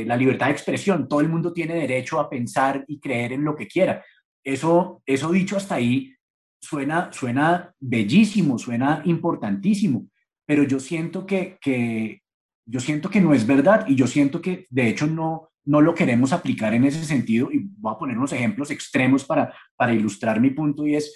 [0.02, 3.44] eh, la libertad de expresión, todo el mundo tiene derecho a pensar y creer en
[3.44, 4.04] lo que quiera.
[4.44, 6.14] Eso, eso dicho hasta ahí
[6.60, 10.08] suena, suena bellísimo, suena importantísimo,
[10.46, 12.22] pero yo siento que, que,
[12.66, 15.94] yo siento que no es verdad y yo siento que de hecho no, no lo
[15.94, 20.40] queremos aplicar en ese sentido y voy a poner unos ejemplos extremos para, para ilustrar
[20.40, 21.14] mi punto y es,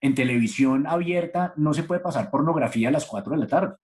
[0.00, 3.76] en televisión abierta no se puede pasar pornografía a las 4 de la tarde.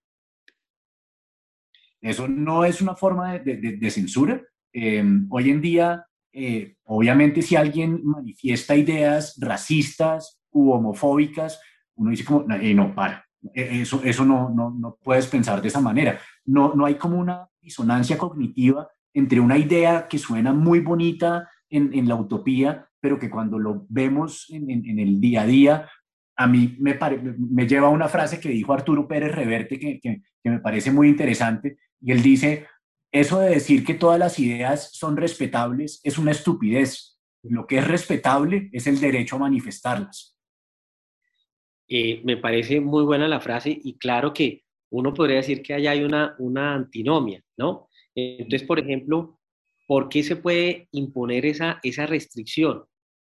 [2.02, 4.42] Eso no es una forma de, censura.
[4.72, 11.58] Em, hoy en día, eh, obviamente, si alguien manifiesta ideas racistas u homofóbicas,
[11.94, 13.24] uno dice como, eh, no, para,
[13.54, 16.20] e, eso, eso no, no, no, puedes pensar de esa manera.
[16.44, 22.08] No, no hay como una disonancia cognitiva entre una idea que suena muy bonita en,
[22.08, 25.90] la utopía, pero que cuando lo vemos en, el día a día,
[26.36, 30.90] a mí me, lleva a una frase que dijo Arturo Pérez Reverte que, me parece
[30.90, 32.66] muy interesante, y él dice,
[33.10, 37.18] eso de decir que todas las ideas son respetables es una estupidez.
[37.42, 40.36] Lo que es respetable es el derecho a manifestarlas.
[41.88, 45.92] Eh, me parece muy buena la frase y claro que uno podría decir que allá
[45.92, 47.88] hay una antinomia, ¿no?
[48.14, 49.38] Entonces, por ejemplo,
[49.86, 52.84] ¿por qué se puede imponer esa, esa restricción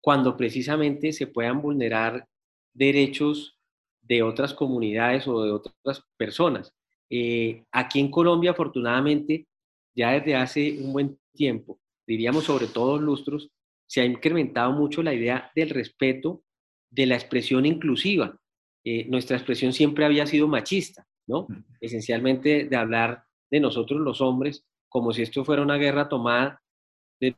[0.00, 2.26] cuando precisamente se puedan vulnerar
[2.72, 3.58] derechos
[4.02, 6.72] de otras comunidades o de otras personas?
[7.10, 9.46] Eh, aquí en Colombia, afortunadamente,
[9.94, 13.50] ya desde hace un buen tiempo, diríamos sobre todos lustros,
[13.86, 16.42] se ha incrementado mucho la idea del respeto
[16.90, 18.38] de la expresión inclusiva.
[18.84, 21.46] Eh, nuestra expresión siempre había sido machista, ¿no?
[21.80, 26.62] Esencialmente de hablar de nosotros los hombres como si esto fuera una guerra tomada,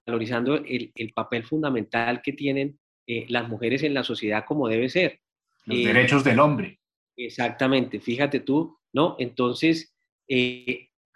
[0.06, 5.20] valorizando el, papel fundamental que tienen eh, las mujeres en la sociedad como debe ser.
[5.64, 6.78] Los eh, derechos del hombre.
[7.16, 9.16] Exactamente, fíjate tú, ¿no?
[9.18, 9.94] Entonces,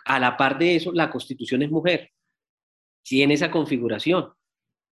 [0.04, 2.10] a la par de eso, la constitución es mujer.
[3.02, 4.32] Tiene esa configuración,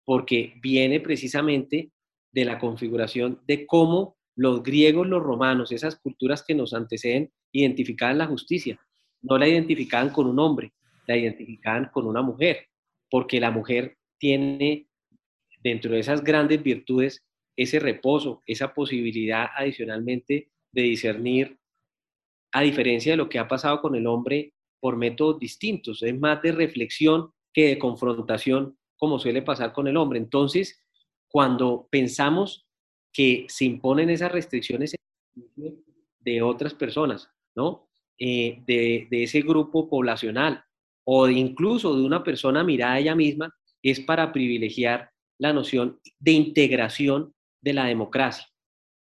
[0.06, 1.92] porque viene precisamente
[2.32, 8.18] de la configuración de cómo los griegos, los romanos, esas culturas que nos anteceden, identificaban
[8.18, 8.80] la justicia.
[9.22, 10.74] No la identificaban con un hombre,
[11.08, 12.68] la identificaban con una mujer,
[13.10, 14.88] porque la mujer tiene
[15.64, 17.24] dentro de esas grandes virtudes
[17.56, 21.58] ese reposo, esa posibilidad adicionalmente de discernir,
[22.54, 26.42] a diferencia de lo que ha pasado con el hombre por métodos distintos, es más
[26.42, 30.20] de reflexión que de confrontación, como suele pasar con el hombre.
[30.20, 30.84] Entonces,
[31.28, 32.68] cuando pensamos
[33.14, 34.96] que se imponen esas restricciones
[36.20, 37.91] de otras personas, ¿no?
[38.24, 40.64] Eh, de, ese grupo poblacional
[41.04, 43.52] o incluso de una persona mirada a ella misma,
[43.82, 45.10] es para privilegiar
[45.40, 48.46] la noción de integración de la democracia.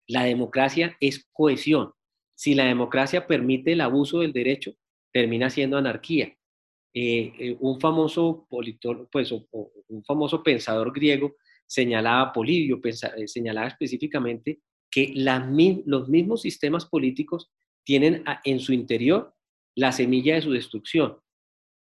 [0.07, 1.91] La democracia es cohesión.
[2.33, 4.71] Si la democracia permite el abuso del derecho,
[5.11, 6.33] termina siendo anarquía.
[6.93, 11.35] Eh, eh, un, famoso pues, un famoso pensador griego
[11.67, 12.79] señalaba, Polibio
[13.25, 17.51] señalaba específicamente que los mismos sistemas políticos
[17.84, 19.34] tienen en su interior
[19.75, 21.17] la semilla de su destrucción.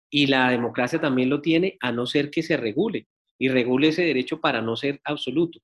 [0.09, 3.07] Y la democracia también lo tiene a no ser que se regule
[3.37, 5.59] y regule ese derecho para no ser absoluto.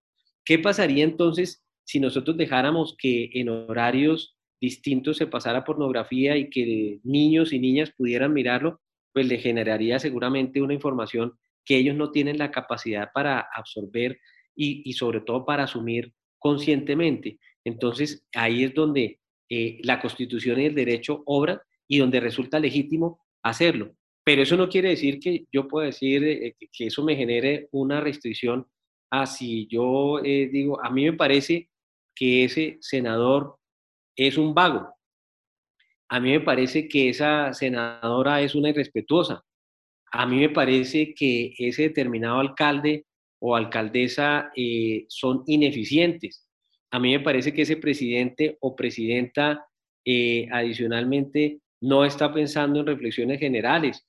[0.45, 6.99] ¿Qué pasaría entonces si nosotros dejáramos que en horarios distintos se pasara pornografía y que
[7.03, 8.81] niños y niñas pudieran mirarlo?
[9.13, 11.33] Pues le generaría seguramente una información
[11.65, 14.19] que ellos no tienen la capacidad para absorber
[14.55, 17.39] y, sobre todo para asumir conscientemente.
[17.63, 19.19] Entonces, ahí es donde
[19.49, 23.95] eh, la constitución y el derecho obran y donde resulta legítimo hacerlo.
[24.23, 28.01] Pero eso no quiere decir que yo pueda decir eh, que eso me genere una
[28.01, 28.67] restricción
[29.11, 29.25] a
[29.69, 31.69] yo eh, digo, a mí me parece
[32.15, 33.57] que ese senador
[34.15, 34.93] es un vago.
[36.09, 39.43] A mí me parece que esa senadora es una irrespetuosa
[40.13, 43.07] a mí me parece que ese determinado alcalde
[43.39, 46.47] o alcaldesa eh, son ineficientes.
[46.93, 49.65] A mí me parece que ese presidente o presidenta
[50.05, 54.05] eh, adicionalmente no está pensando en reflexiones generales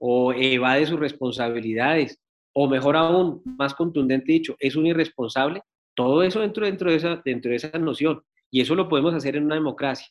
[0.00, 2.18] o evade sus responsabilidades
[2.52, 5.62] o mejor aún, más contundente dicho, es un irresponsable.
[5.94, 8.20] Todo eso dentro, dentro, de esa, dentro de esa noción.
[8.50, 10.08] Y eso lo podemos hacer en una democracia,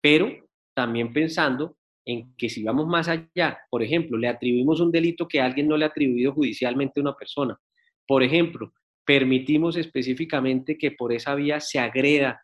[0.00, 0.32] pero
[0.74, 5.42] también pensando en que si vamos más allá, por ejemplo, le atribuimos un delito que
[5.42, 7.60] alguien no le ha atribuido judicialmente a una persona.
[8.06, 8.72] Por ejemplo,
[9.06, 12.42] permitimos específicamente que por esa vía se agreda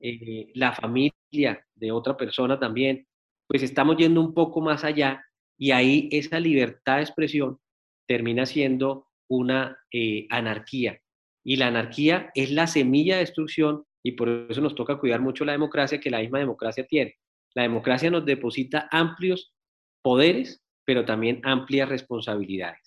[0.00, 3.06] eh, la familia de otra persona también,
[3.46, 5.24] pues estamos yendo un poco más allá
[5.56, 7.58] y ahí esa libertad de expresión
[8.06, 10.98] termina siendo una eh, anarquía.
[11.44, 15.44] Y la anarquía es la semilla de destrucción y por eso nos toca cuidar mucho
[15.44, 17.14] la democracia que la misma democracia tiene.
[17.54, 19.54] La democracia nos deposita amplios
[20.02, 22.81] poderes, pero también amplias responsabilidades.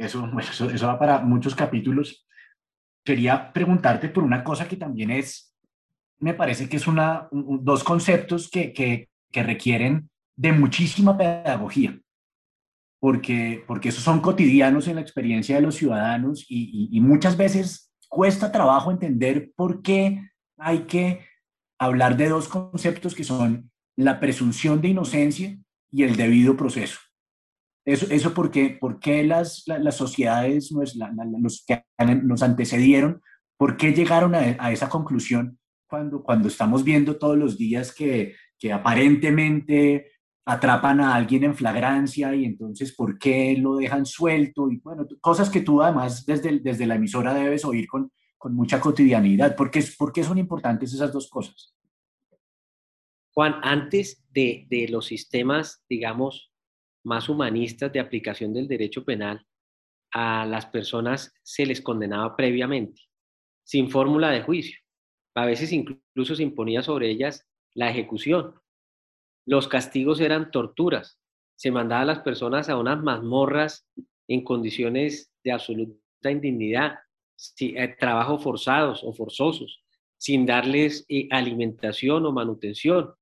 [0.00, 0.26] Eso,
[0.72, 2.26] eso, va para muchos capítulos.
[3.04, 5.54] Quería preguntarte por una cosa que también es,
[6.18, 9.08] me parece que es una, dos conceptos que, que,
[9.42, 11.98] requieren de muchísima pedagogía,
[12.98, 18.50] porque, porque esos son cotidianos en la experiencia de los ciudadanos y muchas veces cuesta
[18.50, 21.26] trabajo entender por qué hay que
[21.78, 25.58] hablar de dos conceptos que son la presunción de inocencia
[25.90, 26.98] y el debido proceso.
[27.84, 30.96] Eso, eso porque, porque las, las, sociedades, pues,
[31.40, 31.82] los que
[32.22, 33.22] nos antecedieron,
[33.56, 35.58] ¿por qué llegaron a, a, esa conclusión
[35.88, 40.12] cuando, cuando estamos viendo todos los días que, que aparentemente
[40.44, 44.70] atrapan a alguien en flagrancia y entonces por qué lo dejan suelto?
[44.70, 48.78] Y bueno, cosas que tú además desde, desde la emisora debes oír con, con mucha
[48.78, 49.56] cotidianidad.
[49.56, 51.74] ¿Por qué, ¿Por qué son importantes esas dos cosas?
[53.32, 56.49] Juan, antes de, de los sistemas, digamos,
[57.04, 59.46] más humanistas de aplicación del derecho penal,
[60.12, 63.02] a las personas se les condenaba previamente,
[63.64, 64.78] sin fórmula de juicio.
[65.36, 68.54] a veces incluso se imponía sobre ellas la ejecución.
[69.46, 71.18] Los castigos eran torturas.
[71.56, 73.88] Se mandaba a las personas a unas mazmorras
[74.28, 76.98] en condiciones de absoluta indignidad,
[77.60, 79.82] eh, trabajos forzados o forzosos,
[80.18, 83.14] sin darles eh, alimentación o manutención.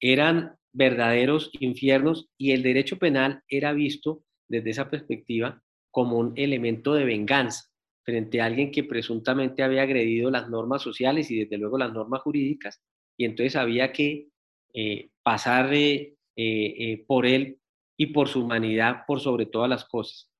[0.00, 6.94] Eran verdaderos infiernos y el derecho penal era visto desde esa perspectiva como un elemento
[6.94, 7.68] de venganza
[8.08, 12.22] frente a alguien que presuntamente había agredido las normas sociales y desde luego las normas
[12.22, 12.80] jurídicas,
[13.18, 14.28] y entonces había que
[14.72, 17.58] eh, pasar eh, eh, por él
[17.98, 20.30] y por su humanidad por sobre todas las cosas.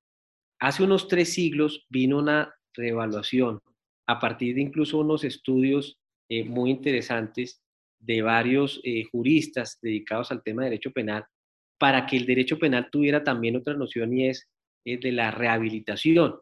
[0.61, 3.61] Hace unos tres siglos vino una reevaluación
[4.07, 5.99] a partir de incluso unos estudios
[6.47, 7.63] muy interesantes
[7.99, 8.81] de varios
[9.11, 11.25] juristas dedicados al tema de derecho penal,
[11.79, 14.49] para que el derecho penal tuviera también otra noción y es
[14.85, 16.37] de la rehabilitación,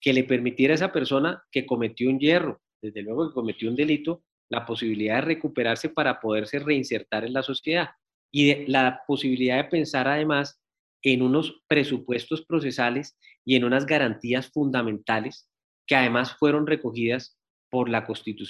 [0.00, 3.76] que le permitiera a esa persona que cometió un hierro, desde luego que cometió un
[3.76, 7.90] delito, la posibilidad de recuperarse para poderse reinsertar en la sociedad
[8.30, 10.60] y la posibilidad de pensar además
[11.02, 15.48] en unos presupuestos procesales y en unas garantías fundamentales
[15.86, 17.38] que además fueron recogidas
[17.70, 18.06] por, la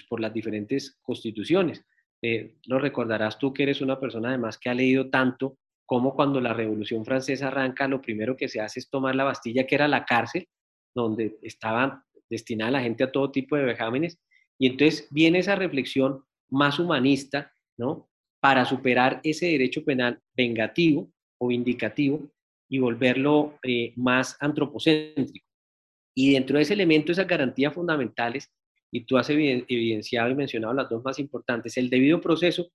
[0.09, 1.85] por las diferentes constituciones.
[2.23, 6.41] Eh, lo recordarás tú que eres una persona además que ha leído tanto como cuando
[6.41, 9.87] la Revolución Francesa arranca, lo primero que se hace es tomar la Bastilla, que era
[9.87, 10.49] la cárcel,
[10.95, 14.19] donde estaba destinada la gente a todo tipo de vejámenes,
[14.59, 18.09] y entonces viene esa reflexión más humanista, ¿no?
[18.41, 22.29] Para superar ese derecho penal vengativo o indicativo
[22.69, 25.47] y volverlo eh, más antropocéntrico.
[26.17, 28.51] Y dentro de ese elemento, esas garantías fundamentales,
[28.91, 32.71] y tú has evidenciado y mencionado las dos más importantes, el debido proceso,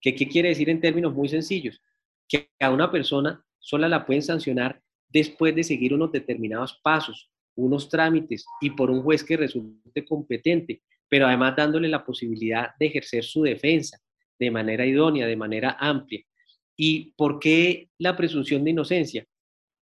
[0.00, 1.80] que qué quiere decir en términos muy sencillos,
[2.28, 7.88] que a una persona sola la pueden sancionar después de seguir unos determinados pasos, unos
[7.88, 13.24] trámites y por un juez que resulte competente, pero además dándole la posibilidad de ejercer
[13.24, 13.98] su defensa
[14.38, 16.20] de manera idónea, de manera amplia.
[16.76, 19.24] ¿Y por qué la presunción de inocencia?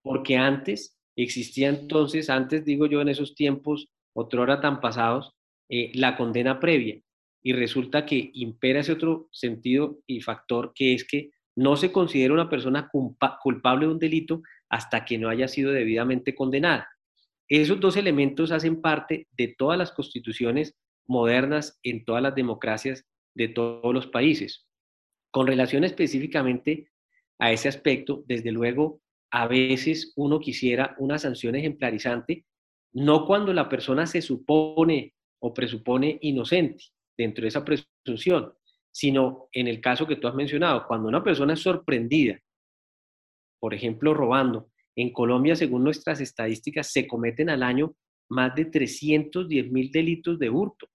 [0.02, 5.32] Porque antes existía entonces, antes digo yo en esos tiempos, otrora tan pasados,
[5.70, 7.00] eh, la condena previa.
[7.42, 12.34] Y resulta que impera ese otro sentido y factor que es que no se considera
[12.34, 16.88] una persona culpable de un delito hasta que no haya sido debidamente condenada.
[17.48, 23.04] Esos dos elementos hacen parte de todas las constituciones modernas en todas las democracias
[23.34, 24.66] de todos los países.
[25.30, 26.90] Con relación específicamente
[27.38, 29.00] a ese aspecto, desde luego,
[29.32, 32.44] a veces uno quisiera una sanción ejemplarizante,
[32.92, 36.84] no cuando la persona se supone o presupone inocente
[37.16, 38.52] dentro de esa presunción,
[38.90, 42.38] sino en el caso que tú has mencionado, cuando una persona es sorprendida,
[43.58, 47.94] por ejemplo, robando, en Colombia, según nuestras estadísticas, se cometen al año
[48.28, 50.88] más de 310 mil delitos de hurto.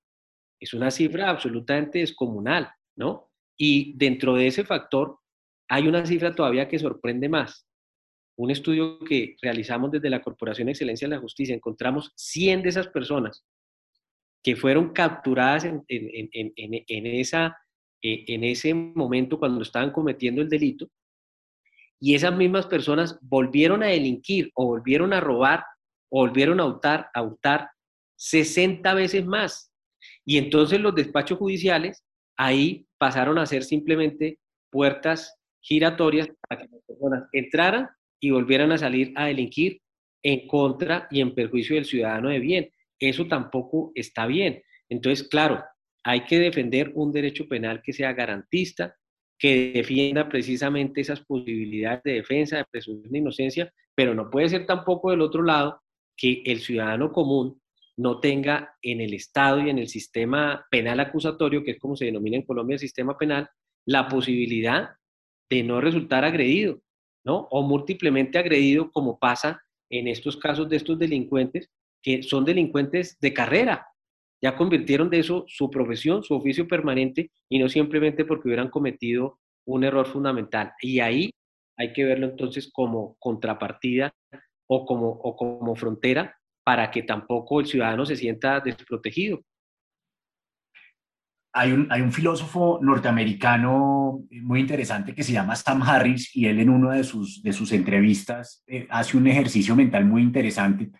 [0.60, 3.32] Es una cifra absolutamente descomunal, ¿no?
[3.58, 5.20] Y dentro de ese factor
[5.68, 7.68] hay una cifra todavía que sorprende más.
[8.38, 12.88] Un estudio que realizamos desde la Corporación Excelencia de la Justicia, encontramos 100 de esas
[12.88, 13.46] personas
[14.46, 17.58] que fueron capturadas en, esa,
[18.00, 20.88] eh, en ese momento cuando estaban cometiendo el delito
[22.00, 25.66] y esas mismas personas volvieron a delinquir o volvieron a robar
[26.12, 27.70] o volvieron a hurtar, a hurtar
[28.18, 29.74] 60 veces más.
[30.24, 32.04] Y entonces los despachos judiciales
[32.38, 34.38] ahí pasaron a ser simplemente
[34.70, 37.89] puertas giratorias para que las personas entraran
[38.20, 39.82] y volvieran a salir a delinquir
[40.22, 42.70] en contra y en perjuicio del ciudadano de bien.
[43.10, 44.64] Eso tampoco está bien.
[44.89, 45.64] Entonces, claro,
[46.03, 48.95] hay que defender un derecho penal que sea garantista,
[49.38, 54.66] que defienda precisamente esas posibilidades de defensa, de presunción de inocencia, pero no puede ser
[54.66, 55.82] tampoco del otro lado
[56.18, 57.62] que el ciudadano común
[57.97, 62.06] no tenga en el Estado y en el sistema penal acusatorio, que es como se
[62.06, 63.47] denomina en Colombia el sistema penal,
[63.86, 64.89] la posibilidad
[65.49, 66.82] de no resultar agredido,
[67.24, 67.47] ¿no?
[67.51, 71.70] O múltiplemente agredido, como pasa en estos casos de estos delincuentes,
[72.06, 73.88] que son delincuentes de carrera,
[74.39, 79.39] ya convirtieron de eso su profesión, su oficio permanente y no simplemente porque hubieran cometido
[79.66, 80.74] un error fundamental.
[80.82, 81.32] Y ahí
[81.76, 84.14] hay que verlo entonces como contrapartida
[84.68, 89.41] o como, o como frontera para que tampoco el ciudadano se sienta desprotegido.
[91.53, 96.60] Hay un, hay un, filósofo norteamericano muy interesante que se llama Sam Harris y él
[96.60, 100.91] en una de sus, de sus entrevistas eh, hace un ejercicio mental muy interesante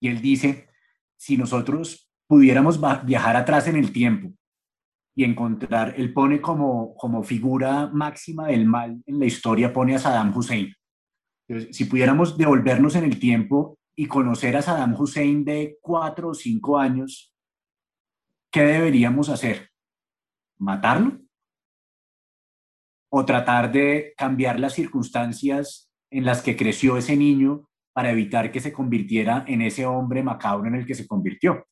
[0.00, 0.68] y él dice,
[1.16, 4.32] si nosotros pudiéramos viajar atrás en el tiempo
[5.14, 9.98] y encontrar, él pone como, como figura máxima del mal en la historia, pone a
[9.98, 10.74] Saddam Hussein.
[11.70, 16.78] si pudiéramos devolvernos en el tiempo y conocer a Saddam Hussein de cuatro o cinco
[16.78, 17.34] años,
[18.50, 19.70] ¿qué deberíamos hacer?
[20.58, 21.20] ¿Matarlo?
[23.12, 28.60] ¿O tratar de cambiar las circunstancias en las que creció ese niño para evitar que
[28.60, 31.66] se convirtiera en ese hombre macabro en el que se convirtió?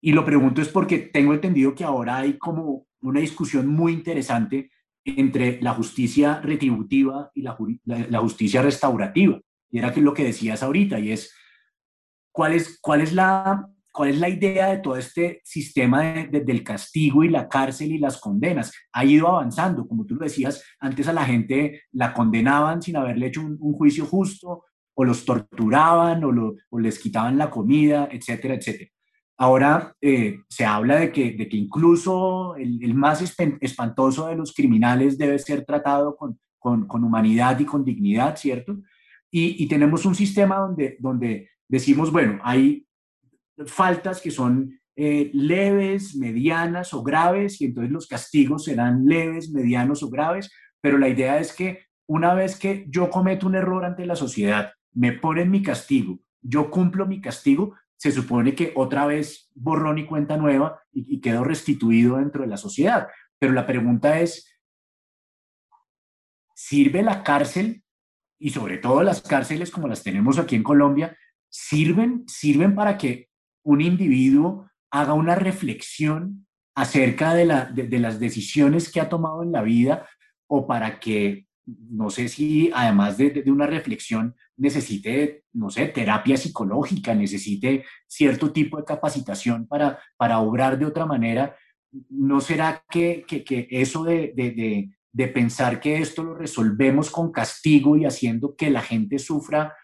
[0.00, 4.70] Y lo pregunto es porque tengo entendido que ahora hay como una discusión muy interesante
[5.04, 9.40] entre la justicia retributiva y la, justicia restaurativa.
[9.70, 11.34] Y era lo que decías ahorita, y es,
[12.30, 17.24] ¿cuál es, cuál es, la, cuál es la idea de todo este sistema del castigo
[17.24, 18.72] y la cárcel y las condenas?
[18.92, 23.26] Ha ido avanzando, como tú lo decías, antes a la gente la condenaban sin haberle
[23.26, 24.64] hecho un, juicio justo,
[24.94, 28.90] o los torturaban, o, o les quitaban la comida, etcétera, etcétera.
[29.42, 33.22] Ahora eh, se habla de que, de que incluso el, más
[33.60, 38.78] espantoso de los criminales debe ser tratado con, con, humanidad y con dignidad, ¿cierto?
[39.32, 42.86] Y, tenemos un sistema donde, donde decimos, bueno, hay
[43.66, 50.04] faltas que son eh, leves, medianas o graves, y entonces los castigos serán leves, medianos
[50.04, 54.06] o graves, pero la idea es que una vez que yo cometo un error ante
[54.06, 59.50] la sociedad, me ponen mi castigo, yo cumplo mi castigo, se supone que otra vez
[59.54, 63.08] borrón y cuenta nueva y, quedó restituido dentro de la sociedad.
[63.38, 64.58] Pero la pregunta es,
[66.54, 67.84] ¿sirve la cárcel
[68.38, 71.16] y sobre todo las cárceles como las tenemos aquí en Colombia,
[71.48, 73.28] sirven, sirven para que
[73.62, 80.08] un individuo haga una reflexión acerca de, las decisiones que ha tomado en la vida
[80.48, 86.36] o para que, no sé si además de, de una reflexión, necesite, no sé, terapia
[86.36, 91.56] psicológica, necesite cierto tipo de capacitación para, para obrar de otra manera,
[92.08, 97.96] ¿no será que, que, eso de, de, de, pensar que esto lo resolvemos con castigo
[97.96, 99.76] y haciendo que la gente sufra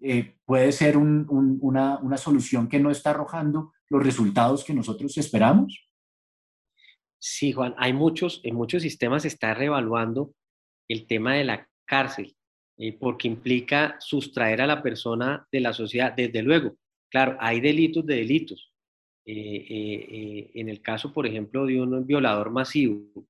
[0.00, 1.26] eh, puede ser un,
[1.60, 5.88] una, una solución que no está arrojando los resultados que nosotros esperamos?
[7.18, 10.32] Sí, Juan, hay muchos, en muchos sistemas se está reevaluando
[10.88, 12.36] el tema de la cárcel.
[12.78, 16.76] Eh, porque implica sustraer a la persona de la sociedad, desde luego.
[17.10, 18.70] Claro, hay delitos de delitos.
[19.24, 23.26] Eh, eh, en el caso, por ejemplo, de un violador masivo,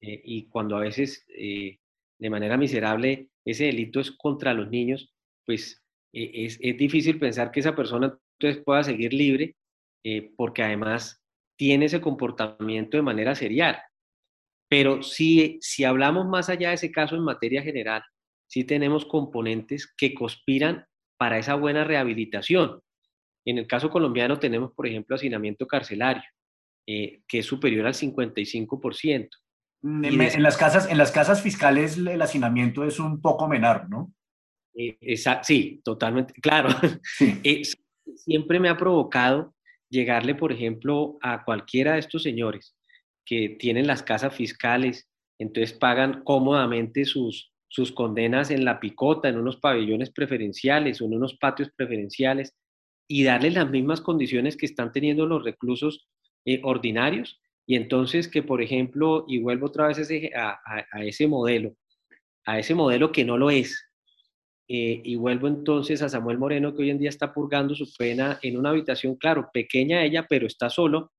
[0.00, 5.12] y cuando a veces de manera miserable ese delito es contra los niños,
[5.44, 5.82] pues
[6.12, 9.56] es, es, difícil pensar que esa persona entonces pueda seguir libre,
[10.36, 11.20] porque además
[11.56, 13.82] tiene ese comportamiento de manera serial.
[14.68, 18.02] Pero si, si hablamos más allá de ese caso en materia general,
[18.46, 22.80] sí tenemos componentes que conspiran para esa buena rehabilitación.
[23.46, 26.22] En el caso colombiano tenemos, por ejemplo, hacinamiento carcelario,
[26.86, 29.28] eh, que es superior al 55%.
[29.80, 34.12] Mm, en, las casas, en las casas fiscales el hacinamiento es un poco menor, ¿no?
[34.74, 36.68] Eh, sí, totalmente, claro.
[38.16, 39.54] siempre me ha provocado
[39.88, 42.77] llegarle, por ejemplo, a cualquiera de estos señores
[43.28, 45.06] que tienen las casas fiscales,
[45.38, 51.36] entonces pagan cómodamente sus, sus condenas en la picota, en unos pabellones preferenciales en unos
[51.36, 52.56] patios preferenciales
[53.06, 56.08] y darles las mismas condiciones que están teniendo los reclusos
[56.46, 57.40] eh, ordinarios.
[57.66, 59.98] Y entonces que, por ejemplo, y vuelvo otra vez
[60.34, 61.74] a, ese modelo,
[62.46, 63.84] a ese modelo que no lo es,
[64.68, 68.38] eh, y vuelvo entonces a Samuel Moreno, que hoy en día está purgando su pena
[68.42, 71.12] en una habitación, claro, pequeña ella, pero está solo,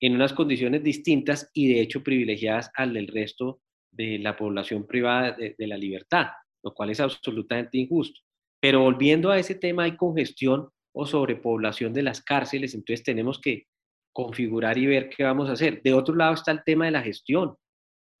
[0.00, 3.60] en unas condiciones distintas y de hecho privilegiadas al del resto
[3.90, 6.26] de la población privada de, la libertad,
[6.62, 8.20] lo cual es absolutamente injusto.
[8.60, 13.64] Pero volviendo a ese tema, hay congestión o sobrepoblación de las cárceles, entonces tenemos que
[14.12, 15.82] configurar y ver qué vamos a hacer.
[15.82, 17.54] De otro lado está el tema de la gestión.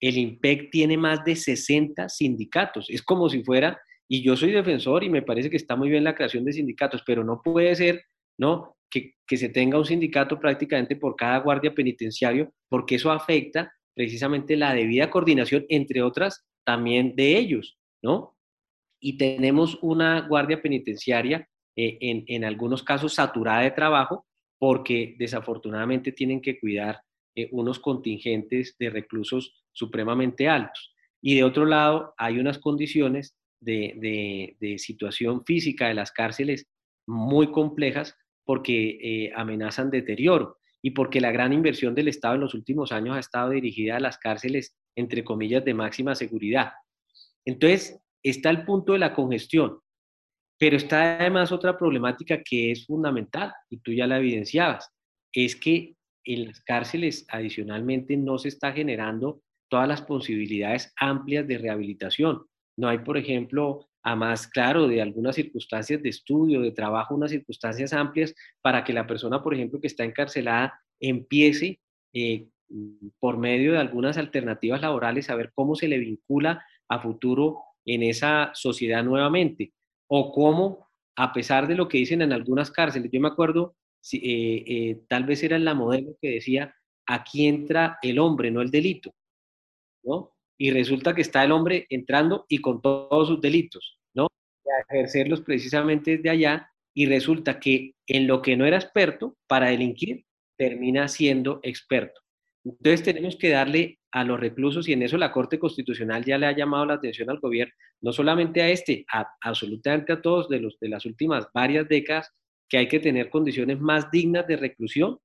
[0.00, 2.90] El IMPEC tiene más de 60 sindicatos.
[2.90, 6.04] Es como si fuera, y yo soy defensor y me parece que está muy bien
[6.04, 8.02] la creación de sindicatos, pero no puede ser,
[8.38, 8.75] ¿no?
[9.26, 14.74] Que, se tenga un sindicato prácticamente por cada guardia penitenciario, porque eso afecta precisamente la
[14.74, 18.36] debida coordinación, entre otras, también de ellos, ¿no?
[19.00, 24.26] Y tenemos una guardia penitenciaria eh, en, algunos casos saturada de trabajo
[24.58, 27.00] porque desafortunadamente tienen que cuidar
[27.34, 30.94] eh, unos contingentes de reclusos supremamente altos.
[31.20, 36.66] Y de otro lado, hay unas condiciones de, situación física de las cárceles
[37.06, 38.16] muy complejas
[38.46, 43.16] porque eh, amenazan deterioro y porque la gran inversión del Estado en los últimos años
[43.16, 46.72] ha estado dirigida a las cárceles, entre comillas, de máxima seguridad.
[47.44, 49.80] Entonces, está el punto de la congestión,
[50.58, 54.90] pero está además otra problemática que es fundamental, y tú ya la evidenciabas,
[55.32, 61.58] es que en las cárceles adicionalmente no se está generando todas las posibilidades amplias de
[61.58, 62.46] rehabilitación.
[62.78, 67.32] No hay, por ejemplo, a más claro de algunas circunstancias de estudio, de trabajo, unas
[67.32, 71.80] circunstancias amplias para que la persona, por ejemplo, que está encarcelada, empiece
[72.12, 72.46] eh,
[73.18, 78.04] por medio de algunas alternativas laborales, a ver cómo se le vincula a futuro en
[78.04, 79.72] esa sociedad nuevamente,
[80.08, 83.74] o cómo, a pesar de lo que dicen en algunas cárceles, yo me acuerdo,
[84.12, 86.72] eh, eh, tal vez era la modelo que decía,
[87.06, 89.12] aquí entra el hombre, no el delito,
[90.04, 90.32] ¿no?
[90.56, 93.95] Y resulta que está el hombre entrando y con todos sus delitos.
[94.88, 100.24] Ejercerlos precisamente desde allá y resulta que en lo que no era experto, para delinquir,
[100.56, 102.20] termina siendo experto.
[102.64, 106.46] Entonces tenemos que darle a los reclusos, y en eso la Corte Constitucional ya le
[106.46, 109.04] ha llamado la atención al gobierno, no solamente a este,
[109.42, 112.32] absolutamente a todos de, los, de las últimas varias décadas,
[112.68, 115.18] que hay que tener condiciones más dignas de reclusión,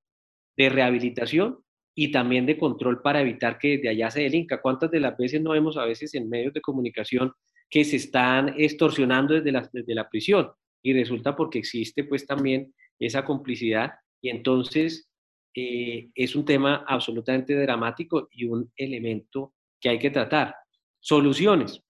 [0.58, 1.60] de rehabilitación
[1.96, 4.62] y también de control para evitar que de allá se delinca.
[4.62, 7.34] ¿Cuántas de las veces no vemos a veces en medios de comunicación
[7.72, 10.52] que se están extorsionando desde la, desde la prisión?
[10.84, 15.10] Y resulta porque existe pues también esa complicidad y entonces
[15.56, 20.56] eh, es un tema absolutamente dramático y un elemento que hay que tratar.
[21.00, 21.82] Soluciones.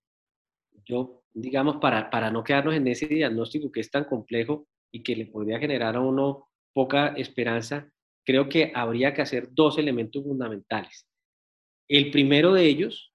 [0.86, 5.16] Yo, digamos, para, para no quedarnos en ese diagnóstico que es tan complejo y que
[5.16, 7.92] le podría generar a uno poca esperanza,
[8.26, 11.08] creo que habría que hacer dos elementos fundamentales.
[11.88, 13.11] El primero de ellos,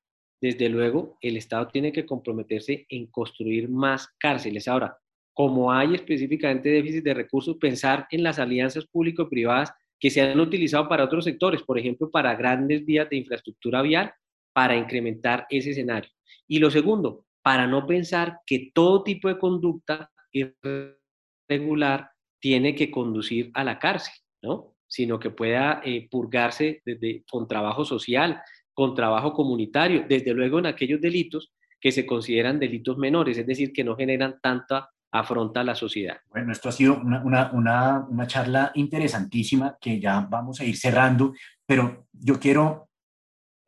[0.46, 4.68] desde luego, el Estado tiene que comprometerse en construir más cárceles.
[4.68, 4.96] Ahora,
[5.32, 10.88] como hay específicamente déficit de recursos, pensar en las alianzas público-privadas que se han utilizado
[10.88, 14.12] para otros sectores, por ejemplo, para grandes vías de infraestructura vial,
[14.52, 16.10] para incrementar ese escenario.
[16.46, 22.10] Y lo segundo, para no pensar que todo tipo de conducta irregular
[22.40, 24.76] tiene que conducir a la cárcel, ¿no?
[24.86, 26.82] Sino que pueda eh, purgarse
[27.28, 28.40] con trabajo social,
[28.76, 31.50] con trabajo comunitario, desde luego en aquellos delitos
[31.80, 36.18] que se consideran delitos menores, es decir, que no generan tanta afronta la sociedad.
[36.28, 41.32] Bueno, esto ha sido una, una, una, charla interesantísima que ya vamos a ir cerrando,
[41.64, 42.90] pero yo quiero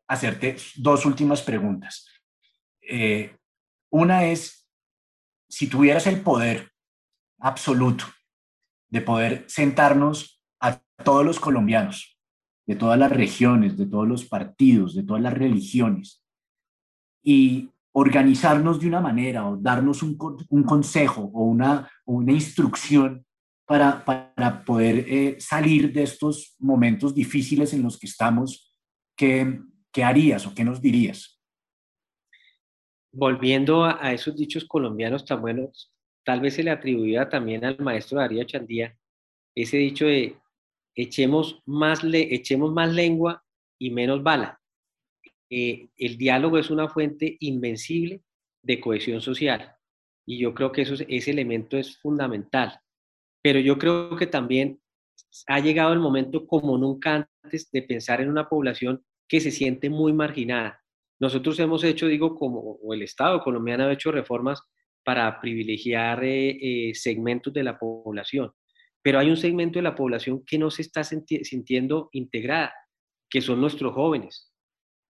[0.08, 2.06] hacerte dos últimas preguntas.
[2.82, 3.34] Eh,
[3.90, 4.68] una es,
[5.48, 6.70] si tuvieras el poder
[7.38, 8.04] absoluto
[8.90, 12.17] de poder sentarnos a todos los colombianos,
[12.68, 16.22] de todas las regiones, de todos los partidos, de todas las religiones,
[17.24, 23.24] y organizarnos de una manera o darnos un, consejo o una, una instrucción
[23.66, 28.76] para, para poder eh, salir de estos momentos difíciles en los que estamos,
[29.16, 31.40] ¿qué, qué harías o qué nos dirías?
[33.10, 35.90] Volviendo a, a, esos dichos colombianos tan buenos,
[36.22, 38.94] tal vez se le atribuía también al maestro Darío Chandía
[39.54, 40.36] ese dicho de
[40.98, 43.44] echemos más, le, echemos más lengua
[43.78, 44.60] y menos bala.
[45.48, 48.22] Eh, el diálogo es una fuente invencible
[48.62, 49.74] de cohesión social
[50.26, 52.80] y yo creo que eso, ese elemento es fundamental.
[53.40, 54.80] Pero yo creo que también
[55.46, 59.88] ha llegado el momento como nunca antes de pensar en una población que se siente
[59.88, 60.82] muy marginada.
[61.20, 64.62] Nosotros hemos hecho, digo, como o el Estado colombiano ha hecho reformas
[65.04, 68.52] para privilegiar eh, eh, segmentos de la población,
[69.02, 72.72] pero hay un segmento de la población que no se está sintiendo integrada,
[73.30, 74.52] que son nuestros jóvenes,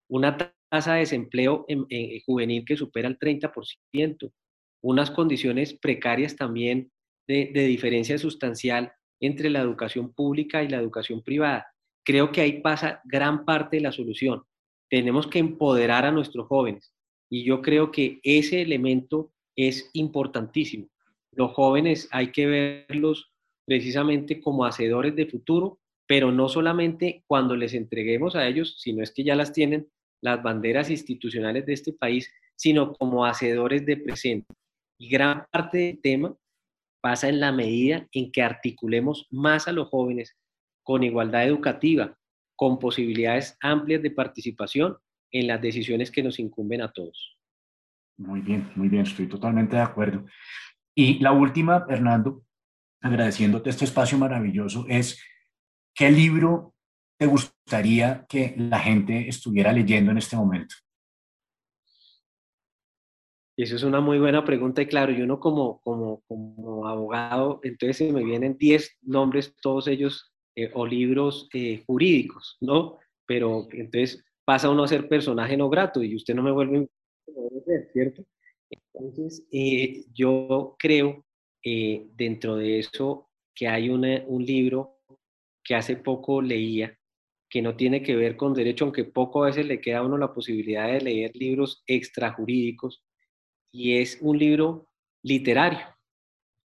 [0.09, 0.37] una
[0.71, 1.67] tasa de desempleo
[2.27, 4.33] juvenil que supera el 30%,
[4.83, 6.91] unas condiciones precarias también
[7.27, 11.67] de, de diferencia sustancial entre la educación pública y la educación privada.
[12.05, 14.43] Creo que ahí pasa gran parte de la solución.
[14.89, 16.95] Tenemos que empoderar a nuestros jóvenes
[17.29, 20.89] y yo creo que ese elemento es importantísimo.
[21.33, 23.31] Los jóvenes hay que verlos
[23.69, 29.13] precisamente como hacedores de futuro, pero no solamente cuando les entreguemos a ellos, sino es
[29.13, 29.89] que ya las tienen
[30.23, 34.55] las banderas institucionales de este país, sino como hacedores de presente.
[34.99, 36.35] Y gran parte del tema
[37.03, 40.35] pasa en la medida en que articulemos más a los jóvenes
[40.83, 42.17] con igualdad educativa,
[42.57, 44.97] con posibilidades amplias de participación
[45.31, 47.37] en las decisiones que nos incumben a todos.
[48.17, 50.25] Muy bien, muy bien, estoy totalmente de acuerdo.
[50.95, 52.48] Y la última, Hernando,
[53.01, 55.23] agradeciéndote este espacio maravilloso, es
[55.95, 56.75] ¿qué libro
[57.19, 60.75] te gustaría que la gente estuviera leyendo en este momento?
[63.57, 67.97] Eso es una muy buena pregunta y claro, yo no como, como, como abogado, entonces
[67.97, 72.99] se me vienen 10 nombres, todos ellos, eh, o libros eh, jurídicos, ¿no?
[73.27, 76.89] Pero entonces pasa uno a ser personaje no grato y usted no me vuelve
[77.93, 78.25] ¿cierto?
[78.71, 81.27] Entonces, eh, yo creo
[82.15, 84.99] dentro de eso que hay un libro
[85.65, 86.99] que hace poco leía,
[87.51, 90.17] que no tiene que ver con derecho, aunque poco a veces le queda a uno
[90.17, 93.05] la posibilidad de leer libros extrajurídicos,
[93.73, 94.89] y es un libro
[95.23, 95.81] literario,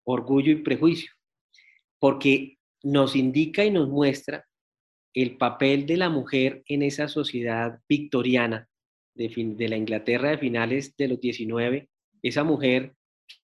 [0.04, 1.12] Orgullo y Prejuicio,
[2.00, 4.46] porque nos indica y nos muestra
[5.14, 8.68] el papel de la mujer en esa sociedad victoriana
[9.14, 11.90] de, de la Inglaterra de finales de los 19,
[12.22, 12.95] esa mujer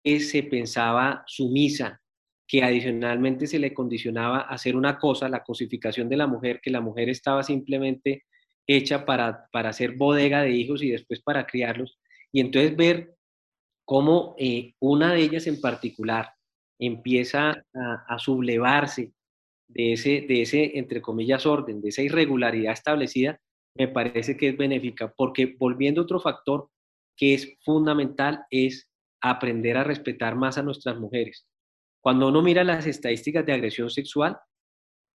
[0.05, 2.01] se pensaba sumisa,
[2.47, 6.71] que adicionalmente se le condicionaba a hacer una cosa, la cosificación de la mujer, que
[6.71, 8.25] la mujer estaba simplemente
[8.67, 11.99] hecha para, para hacer bodega de hijos y después para criarlos.
[12.33, 13.15] Y entonces ver
[13.85, 16.33] cómo eh, una de ellas en particular
[16.79, 19.13] empieza a, sublevarse
[19.69, 23.39] de ese, de ese, entre comillas, orden, de esa irregularidad establecida,
[23.77, 26.69] me parece que es benéfica, porque volviendo a otro factor
[27.17, 28.90] que es fundamental es
[29.21, 31.47] aprender a respetar más a nuestras mujeres.
[32.01, 34.39] Cuando uno mira las estadísticas de agresión sexual,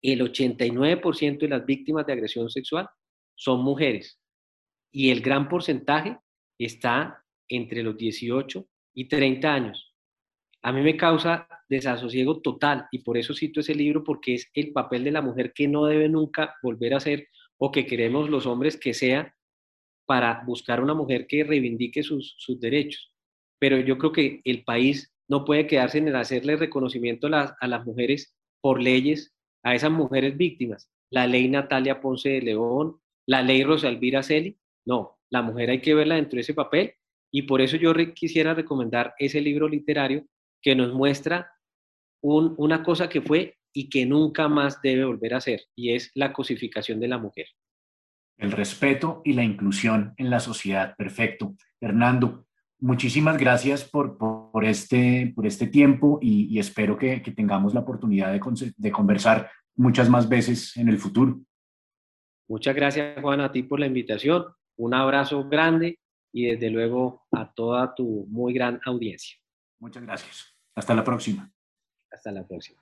[0.01, 2.89] el 89% de las víctimas de agresión sexual
[3.35, 4.19] son mujeres
[4.91, 6.19] y el gran porcentaje
[6.59, 9.95] está entre los 18 y 30 años.
[10.61, 14.71] A mí me causa desasosiego total y por eso cito ese libro porque es el
[14.71, 17.27] papel de la mujer que no debe nunca volver a ser
[17.57, 19.35] o que queremos los hombres que sea
[20.05, 23.12] para buscar una mujer que reivindique sus, sus derechos.
[23.59, 27.85] Pero yo creo que el país no puede quedarse en el hacerle reconocimiento a las,
[27.85, 30.89] mujeres por leyes, a esas mujeres víctimas.
[31.11, 34.57] La ley Natalia Ponce de León, la ley Rosa Elvira Celi.
[34.85, 36.95] No, la mujer hay que verla dentro de ese papel
[37.31, 40.25] y por eso yo quisiera recomendar ese libro literario
[40.61, 41.51] que nos muestra
[42.21, 46.31] una cosa que fue y que nunca más debe volver a ser, y es la
[46.31, 47.47] cosificación de la mujer.
[48.37, 50.95] El respeto y la inclusión en la sociedad.
[50.95, 51.55] Perfecto.
[51.81, 52.47] Hernando,
[52.83, 58.31] muchísimas gracias por, por, este, por este tiempo y, espero que, que, tengamos la oportunidad
[58.33, 61.39] de, de conversar muchas más veces en el futuro.
[62.49, 64.45] Muchas gracias, Juan, a ti por la invitación.
[64.75, 65.99] Un abrazo grande
[66.33, 69.37] y desde luego a toda tu muy gran audiencia.
[69.79, 70.53] Muchas gracias.
[70.75, 71.49] Hasta la próxima.
[72.11, 72.81] Hasta la próxima.